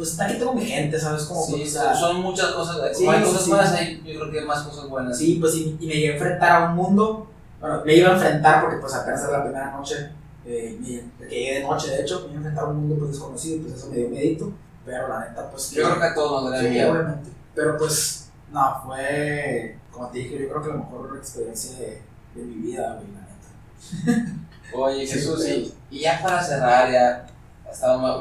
[0.03, 1.25] pues aquí tengo mi gente, ¿sabes?
[1.25, 2.97] Como, Sí, pues, o sea, son muchas cosas.
[2.97, 3.51] Sí, hay cosas sí.
[3.51, 5.17] buenas, hay, yo creo que hay más cosas buenas.
[5.19, 7.27] sí, pues y, y me llegué a enfrentar a un mundo,
[7.61, 10.11] bueno, me iba a enfrentar porque pues apenas era la primera noche,
[10.45, 12.97] eh, me- que llegué de noche de hecho, me iba a enfrentar a un mundo
[12.99, 14.53] pues desconocido, pues eso me dio medito,
[14.85, 15.71] pero la neta pues...
[15.71, 20.39] Yo creo que a todos nos Sí, obviamente, pero pues, no, fue, como te dije,
[20.43, 22.03] yo creo que la mejor experiencia de,
[22.35, 24.33] de mi vida, güey, la neta.
[24.75, 25.75] Oye, Jesús, sí.
[25.91, 27.27] y, y ya para cerrar, ya.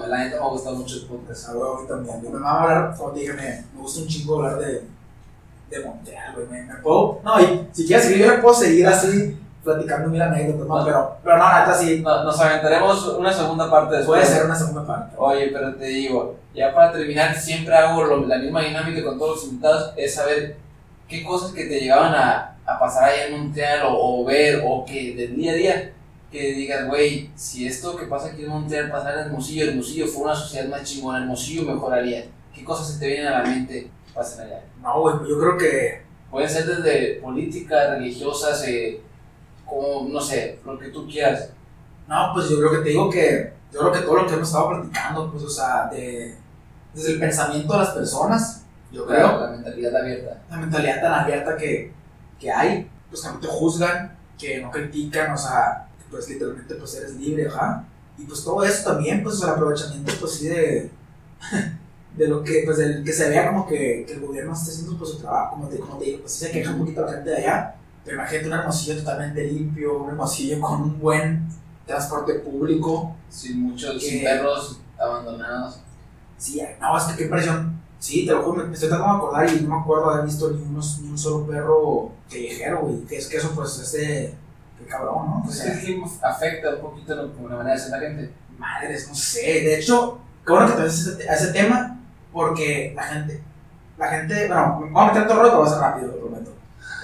[0.08, 1.49] La neta me ha gustado mucho el podcast.
[1.49, 2.22] A huevo, a mí también.
[2.24, 4.84] Yo me va a hablar, como te dije, me, me gusta un chingo hablar de,
[5.70, 6.47] de Montreal, güey.
[6.47, 7.20] Me, me puedo.
[7.24, 10.86] No, y si quieres seguir, yo me puedo seguir así, platicando mil anécdotas, ¿no?
[10.86, 11.99] Pero, pero no, neta, sí.
[12.02, 14.22] No- Nos aventaremos una segunda parte después.
[14.22, 15.16] Puede ser una segunda parte.
[15.18, 19.36] Oye, pero te digo, ya para terminar, siempre hago lo- la misma dinámica con todos
[19.38, 20.58] los invitados, es saber
[21.08, 24.86] qué cosas que te llegaban a, a pasar allá en Montreal o, o ver, o
[24.86, 25.93] que del día a día,
[26.32, 30.23] que digas, güey, si esto que pasa aquí en Montreal pasara en Hermosillo, Hermosillo fue
[30.23, 32.25] una sociedad más chingona, Hermosillo mejoraría.
[32.55, 34.63] ¿Qué cosas se te vienen a la mente que pasen allá?
[34.82, 36.11] No, güey, yo creo que.
[36.32, 39.01] Pueden ser desde políticas, religiosas, eh,
[39.65, 41.49] como, no sé, lo que tú quieras.
[42.07, 43.53] No, pues yo creo que te digo que.
[43.73, 46.36] Yo creo que todo lo que hemos estado platicando, pues, o sea, de,
[46.93, 49.41] desde el pensamiento de las personas, yo creo.
[49.41, 50.41] La mentalidad abierta.
[50.49, 51.91] la mentalidad tan abierta que,
[52.39, 56.95] que hay, pues que no te juzgan, que no critican, o sea, pues literalmente pues
[56.95, 57.86] eres libre, ajá.
[58.18, 60.91] Y pues todo eso también, pues el aprovechamiento pues sí de,
[62.18, 64.97] de lo que, pues del que se vea como que, que el gobierno está haciendo
[64.97, 67.14] pues su trabajo, como te, como te digo, pues sí se queja un poquito la
[67.14, 71.47] gente de allá, pero imagínate un hermosillo totalmente limpio, un hermosillo con un buen
[71.86, 75.80] transporte público, Sin muchos, sin perros abandonados.
[76.38, 77.82] Sí, no, es que qué impresión.
[77.99, 80.26] Sí, te lo juro, me, me estoy tratando de acordar y no me acuerdo haber
[80.26, 83.01] visto ni, unos, ni un solo perro callejero, güey.
[83.01, 84.34] Que es que eso, pues, es de.
[84.84, 85.39] Qué cabrón, ¿no?
[85.39, 87.99] O Pues sea, el clima afecta un poquito lo- como la manera de ser la
[87.99, 88.32] gente.
[88.57, 89.41] madres, no sé.
[89.41, 91.99] De hecho, qué bueno que te ese, a ese tema,
[92.32, 93.41] porque la gente.
[93.97, 96.19] la gente, bueno, voy a meter todo el rollo, pero va a ser rápido, lo
[96.27, 96.51] prometo.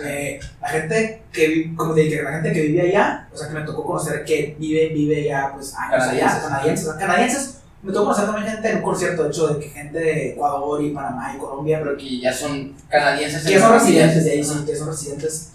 [0.03, 3.53] Eh, la gente que, como te dije, la gente que vive allá, o sea, que
[3.55, 6.43] me tocó conocer que vive, vive ya, pues, años allá, Canadienses.
[6.43, 9.97] canadienses, canadienses, me tocó conocer también gente en un concierto, de hecho, de que gente
[9.99, 13.43] de Ecuador y Panamá y Colombia, pero que ya son canadienses.
[13.45, 15.53] que son residentes de ahí, sí, que son residentes,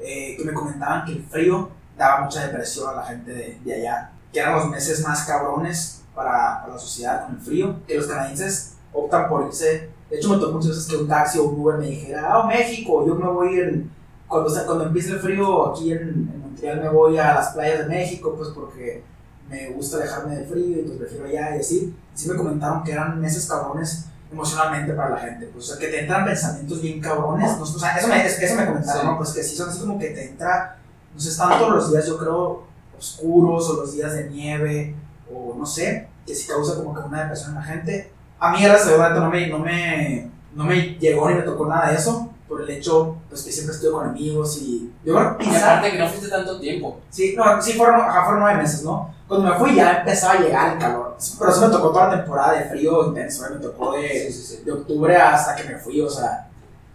[0.00, 3.74] eh, que me comentaban que el frío daba mucha depresión a la gente de, de
[3.74, 7.96] allá, que eran los meses más cabrones para, para la sociedad con el frío, que
[7.96, 11.44] los canadienses optan por irse, de hecho me tocó muchas veces que un taxi o
[11.44, 13.90] un Uber me dijera, ah, México, yo me voy en,
[14.26, 17.86] cuando, cuando empiece el frío aquí en, en Montreal me voy a las playas de
[17.86, 19.02] México, pues porque
[19.48, 22.92] me gusta alejarme del frío y pues prefiero allá y así, sí me comentaron que
[22.92, 27.00] eran meses cabrones emocionalmente para la gente, pues, o sea, que te entran pensamientos bien
[27.00, 29.06] cabrones, no, o sea, eso me, eso me comentaron.
[29.06, 29.16] ¿no?
[29.16, 30.78] Pues que sí son así como que te entra,
[31.14, 32.64] no sé, están todos los días, yo creo,
[32.96, 34.94] oscuros o los días de nieve,
[35.32, 38.12] o no sé, que sí causa como que una depresión en la gente.
[38.38, 41.36] A mí, gracias a Dios, la neta, no me, no me, no me llegó ni
[41.36, 44.92] me tocó nada de eso, por el hecho, pues que siempre estuve con amigos y
[45.04, 47.00] yo creo aparte que no fuiste tanto tiempo.
[47.10, 49.14] sí, no, sí fueron, ajá, fueron nueve meses, ¿no?
[49.28, 52.16] Cuando me fui ya empezaba a llegar el calor, pero sí me tocó toda la
[52.16, 53.50] temporada de frío intenso, ¿eh?
[53.54, 54.64] me tocó de, Sí, sí, sí.
[54.64, 56.48] de octubre hasta que me fui, o sea,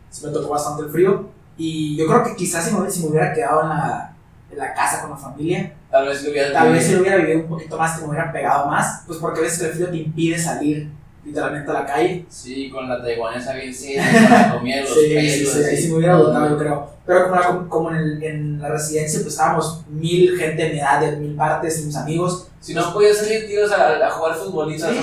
[0.09, 1.29] sí me tocó bastante el frío.
[1.57, 4.15] Y yo creo que quizás si me, si me hubiera quedado en la,
[4.51, 7.17] en la casa con la familia, Tal vez lo hubiera tal vez si lo hubiera
[7.17, 9.89] vivido un poquito más, que me hubiera pegado más, pues porque a veces el frío
[9.91, 10.89] te impide salir
[11.25, 12.25] literalmente a la calle.
[12.29, 13.73] Sí, con la taiwanesa bien
[14.13, 15.13] con la comida los Sí, sí,
[15.45, 15.53] pelos.
[15.53, 16.93] sí, ahí sí me hubiera gustado, yo creo.
[17.05, 20.79] Pero como, la- como en, el- en la residencia, pues estábamos mil gente de mi
[20.79, 22.47] edad, de mil partes, mis amigos.
[22.61, 24.85] Si no podías salir, tíos, a, a jugar futbolito.
[24.89, 24.97] Sí,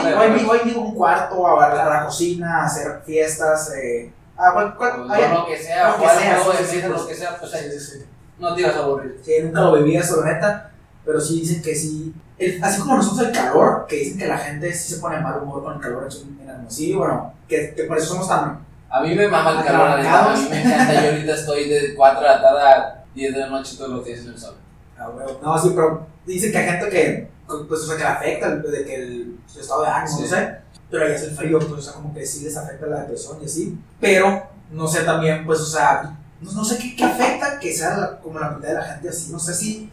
[0.49, 5.05] hoy, en un cuarto, a, a la cocina, a hacer fiestas, eh, a cual- cual-
[5.07, 7.01] Pues, lo que sea, jugar sea, juego sí, de sí, pues.
[7.01, 7.99] lo que sea, pues Sí, ahí sí, sí.
[8.39, 9.21] no te ibas a aburrir.
[9.23, 10.71] Sí, nunca lo viví eso, la neta.
[11.05, 12.15] Pero sí dicen que sí.
[12.41, 15.23] El- así como nosotros el calor, que dicen que la gente sí se pone de
[15.23, 16.99] mal humor con el calor en, Hermosillo.
[16.99, 18.59] Bueno, que, que por eso somos tan.
[18.91, 19.97] A mí me mama el calor, a
[20.37, 20.95] mí me encanta.
[21.05, 24.05] Yo ahorita estoy de 4 de la tarde a 10 de la noche todos los
[24.05, 24.57] días en el sol.
[24.99, 27.31] ah, bueno, No, sí, pero dicen que hay gente que.
[27.69, 30.23] Pues, o sea, que le afecta, de que el, su estado de ánimo, Sí.
[30.23, 30.57] no sé.
[30.91, 33.39] Pero ahí es el frío, pues, o sea, como que sí les afecta la depresión
[33.43, 33.79] y así.
[34.01, 37.97] Pero, no sé también, pues, o sea, no, no sé qué, qué afecta que sea
[37.97, 39.31] la- como la mitad de la gente así.
[39.33, 39.91] No sé si.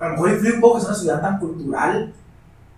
[0.00, 2.12] A lo mejor influye un poco que es una ciudad tan cultural.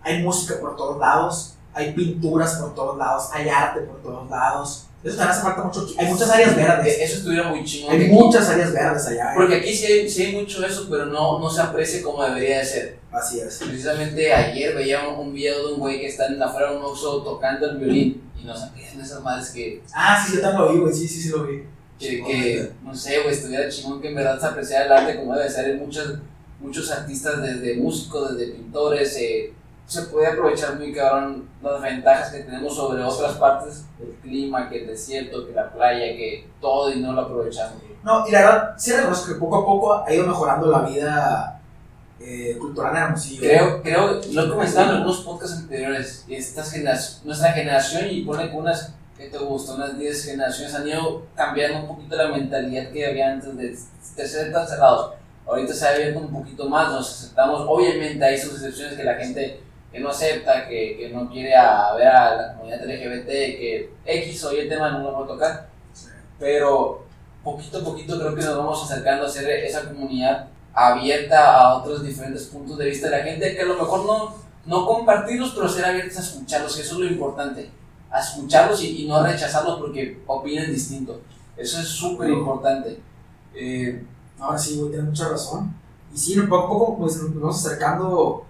[0.02, 4.86] Hay música por todos lados, hay pinturas por todos lados, hay arte por todos lados.
[5.04, 5.86] Eso también hace falta mucho.
[5.98, 6.98] Hay muchas áreas verdes.
[7.00, 7.92] Eso estuviera muy chingón.
[7.92, 9.32] Hay aquí- muchas áreas verdes allá.
[9.32, 9.34] ¿eh?
[9.36, 12.58] Porque aquí sí hay, sí hay mucho eso, pero no, no se aprecia como debería
[12.58, 12.98] de ser.
[13.10, 13.58] Así es.
[13.58, 16.84] Precisamente ayer veía un, un video de un güey que está en afuera de un
[16.84, 20.72] oxo tocando el violín y nos aprecian esas madres que, Ah, sí, yo también lo
[20.72, 20.92] vi, güey.
[20.94, 21.64] Sí, sí, sí lo vi.
[21.98, 25.34] que, que, no sé, güey, estuviera chingón que en verdad se apreciara el arte como
[25.34, 25.66] debe ser.
[25.66, 26.18] Hay muchos,
[26.62, 29.52] muchos artistas, desde músicos, desde pintores, eh,
[29.86, 34.82] se puede aprovechar muy cabrón las ventajas que tenemos sobre otras partes, el clima, que
[34.82, 37.74] el desierto, que la playa, que todo y no lo aprovechamos.
[38.02, 41.60] No, y la verdad, sí reconozco que poco a poco ha ido mejorando la vida
[42.18, 43.40] eh, cultural en Hermosillo.
[43.40, 48.50] Creo, creo, lo he comentado en algunos podcasts anteriores, estas generaciones, nuestra generación y pone
[48.50, 52.90] que unas, que te gustó, unas 10 generaciones han ido cambiando un poquito la mentalidad
[52.90, 53.76] que había antes de,
[54.16, 55.14] de ser tan cerrados.
[55.46, 59.14] Ahorita se ha abierto un poquito más, nos aceptamos, obviamente hay sus excepciones que la
[59.14, 59.60] gente
[59.92, 64.44] que no acepta, que, que no quiere a ver a la comunidad LGBT, que X
[64.44, 65.68] o Y el tema no lo va a tocar,
[66.38, 67.04] pero
[67.42, 72.02] poquito a poquito creo que nos vamos acercando a ser esa comunidad abierta a otros
[72.02, 74.34] diferentes puntos de vista de la gente, que a lo mejor no,
[74.64, 77.70] no compartirlos, pero ser abiertos a escucharlos, que eso es lo importante,
[78.10, 81.20] a escucharlos y, y no rechazarlos porque opinen distinto.
[81.56, 82.98] Eso es súper importante.
[83.54, 84.02] Eh,
[84.42, 85.72] Ahora sí, güey, tienes mucha razón.
[86.12, 88.44] Y sí, poco a poco pues, nos vamos acercando.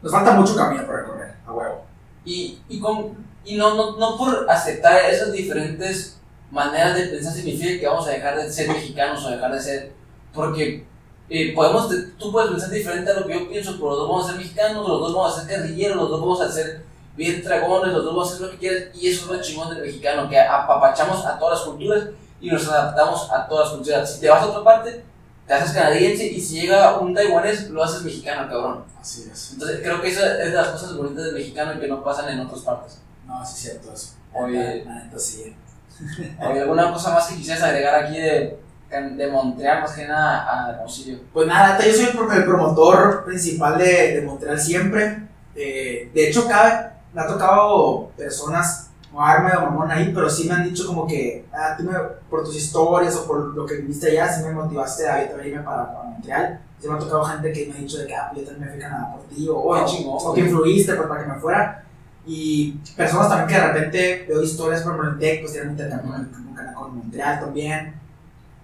[0.00, 1.82] Nos falta mucho camino por recorrer, a huevo.
[2.24, 3.14] y, y, con,
[3.44, 6.20] y no, no, no por aceptar esas diferentes
[6.50, 9.92] maneras de pensar significa que vamos a dejar de ser mexicanos o dejar de ser,
[10.32, 10.86] porque
[11.28, 14.24] eh, podemos, tú puedes pensar diferente a lo que yo pienso, pero los dos vamos
[14.24, 16.84] a ser mexicanos, los dos vamos a ser guerrilleros, los dos vamos a ser
[17.16, 19.74] bien dragones, los dos vamos a hacer lo que quieras, y eso es lo chingón
[19.74, 22.08] del mexicano, que apapachamos a todas las culturas
[22.40, 24.14] y nos adaptamos a todas las culturas.
[24.14, 25.04] Si te vas a otra parte,
[25.46, 28.84] te haces canadiense, y si llega un taiwanés, lo haces mexicano, cabrón.
[29.00, 29.52] Así es.
[29.52, 32.30] Entonces creo que esa es de las cosas bonitas del mexicano y que no pasan
[32.30, 33.00] en otras partes.
[33.26, 34.14] No, sí es cierto eso.
[34.32, 34.84] Oye.
[35.16, 35.54] Sí.
[36.40, 38.58] ¿Hay alguna cosa más que quisieras agregar aquí de,
[38.90, 41.18] de Montreal, más que nada a Hermosillo?
[41.32, 45.28] Pues nada, yo soy el promotor principal de, de Montreal siempre.
[45.54, 50.48] Eh, de hecho, cada, me ha tocado personas como arme o mamón ahí, pero sí
[50.48, 51.92] me han dicho como que, ah, tú me,
[52.28, 55.86] por tus historias o por lo que viviste allá, sí me motivaste a irme para,
[55.94, 56.60] para Montreal.
[56.80, 58.70] Sí me ha tocado gente que me ha dicho de que, ah, pues yo también
[58.70, 61.28] me fui a Canadá por ti, o, Qué o- o que influiste pues, para que
[61.30, 61.84] me fuera.
[62.26, 65.74] Y personas también que de repente veo historias, por ejemplo, en Tech, pues tienen un
[65.78, 67.94] intercambio con, con Montreal también.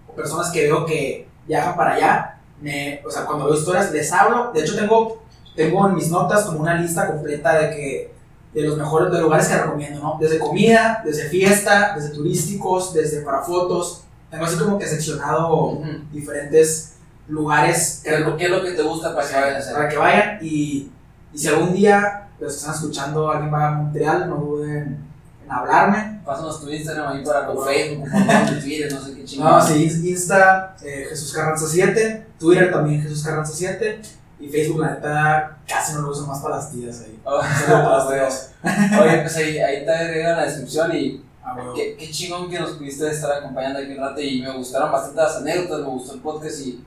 [0.09, 2.37] O personas que veo que viajan para allá.
[2.61, 4.53] Me, o sea, cuando veo historias les hablo.
[4.53, 5.23] De hecho, tengo,
[5.55, 8.15] tengo en mis notas como una lista completa de que
[8.53, 10.19] de los mejores de lugares que recomiendo, ¿no?
[10.21, 14.03] Desde comida, desde fiesta, desde turísticos, desde para fotos.
[14.31, 15.81] Tengo así como que seccionado
[16.13, 16.95] diferentes
[17.29, 18.01] lugares.
[18.05, 19.75] ¿Qué, ¿Qué es lo que te gusta para que vayan a hacer?
[19.75, 20.91] Para que vayan y,
[21.33, 24.99] y si algún día los que están escuchando alguien va a Montreal, no duden
[25.45, 26.21] en hablarme.
[26.25, 28.09] Pásanos tu Instagram ahí para tu Facebook,
[28.49, 29.49] tu Twitter, no sé qué chingón.
[29.51, 34.01] No, sí, Insta, eh, Jesús Carranza 7, Twitter también Jesús Carranza 7
[34.41, 37.21] y Facebook, la neta, casi no lo uso más para las tías ahí.
[37.25, 38.53] Oh, Solo para las tías.
[39.03, 41.73] Oye, pues ahí, ahí te agregan la descripción y Ah, bueno.
[41.75, 45.23] qué, qué chingón que nos pudiste estar acompañando aquí un rato y me gustaron bastante
[45.23, 46.85] las anécdotas, me gustó el podcast y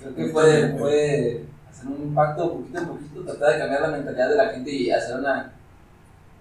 [0.00, 4.28] creo que puede, puede hacer un impacto poquito a poquito, tratar de cambiar la mentalidad
[4.30, 5.52] de la gente y hacer una,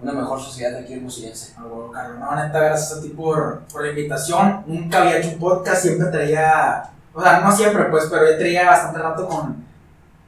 [0.02, 1.54] una mejor sociedad aquí hermosillense.
[1.58, 4.64] Ah, bueno, Carlos, no, neta, gracias a ti por, por la invitación.
[4.66, 8.66] Nunca había hecho un podcast, siempre traía, o sea, no siempre pues, pero yo traía
[8.66, 9.64] bastante rato con,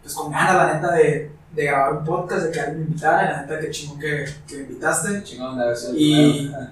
[0.06, 3.24] pues con ganas, la neta, de, de grabar un podcast, de que alguien me invitara,
[3.24, 5.24] y la neta, qué chingo que, que me invitaste.
[5.24, 6.68] Chingón sido el Y- primero.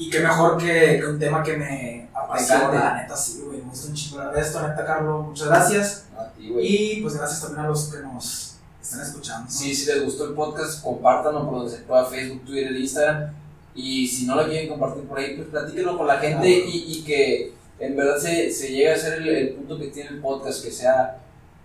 [0.00, 3.64] Y qué mejor que, que un tema que me apasiona, la neta, sí, güey, me
[3.70, 6.04] gusta un chingo hablar de esto, neta, Carlos, muchas gracias.
[6.16, 6.66] A ti, güey.
[6.98, 9.44] Y pues gracias también a los que nos están escuchando.
[9.46, 9.50] ¿no?
[9.50, 13.32] Sí, si les gustó el podcast, compártanlo por donde se pueda, Facebook, Twitter, Instagram.
[13.74, 16.70] Y si no lo quieren compartir por ahí, pues platíquenlo con la gente Claro.
[16.72, 20.10] y, y que en verdad se, se llegue a ser el, el punto que tiene
[20.10, 21.18] el podcast, que sea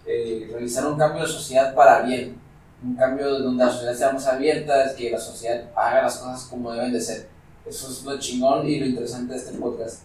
[0.06, 2.38] eh, realizar un cambio de sociedad para bien.
[2.84, 6.44] Un cambio donde la sociedad sea más abierta, es que la sociedad haga las cosas
[6.50, 7.30] como deben de ser.
[7.66, 10.02] Eso es lo chingón y lo interesante de este podcast.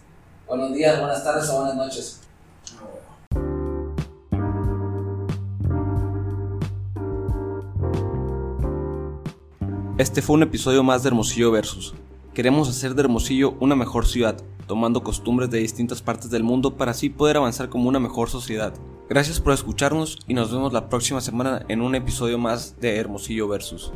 [0.47, 2.21] Buenos días, buenas tardes o buenas noches.
[9.97, 11.93] Este fue un episodio más de Hermosillo Versus.
[12.39, 16.91] Queremos hacer de Hermosillo una mejor ciudad, tomando costumbres de distintas partes del mundo para
[16.91, 18.73] así poder avanzar como una mejor sociedad.
[19.09, 23.49] Gracias por escucharnos y nos vemos la próxima semana en un episodio más de Hermosillo
[23.49, 23.91] Versus.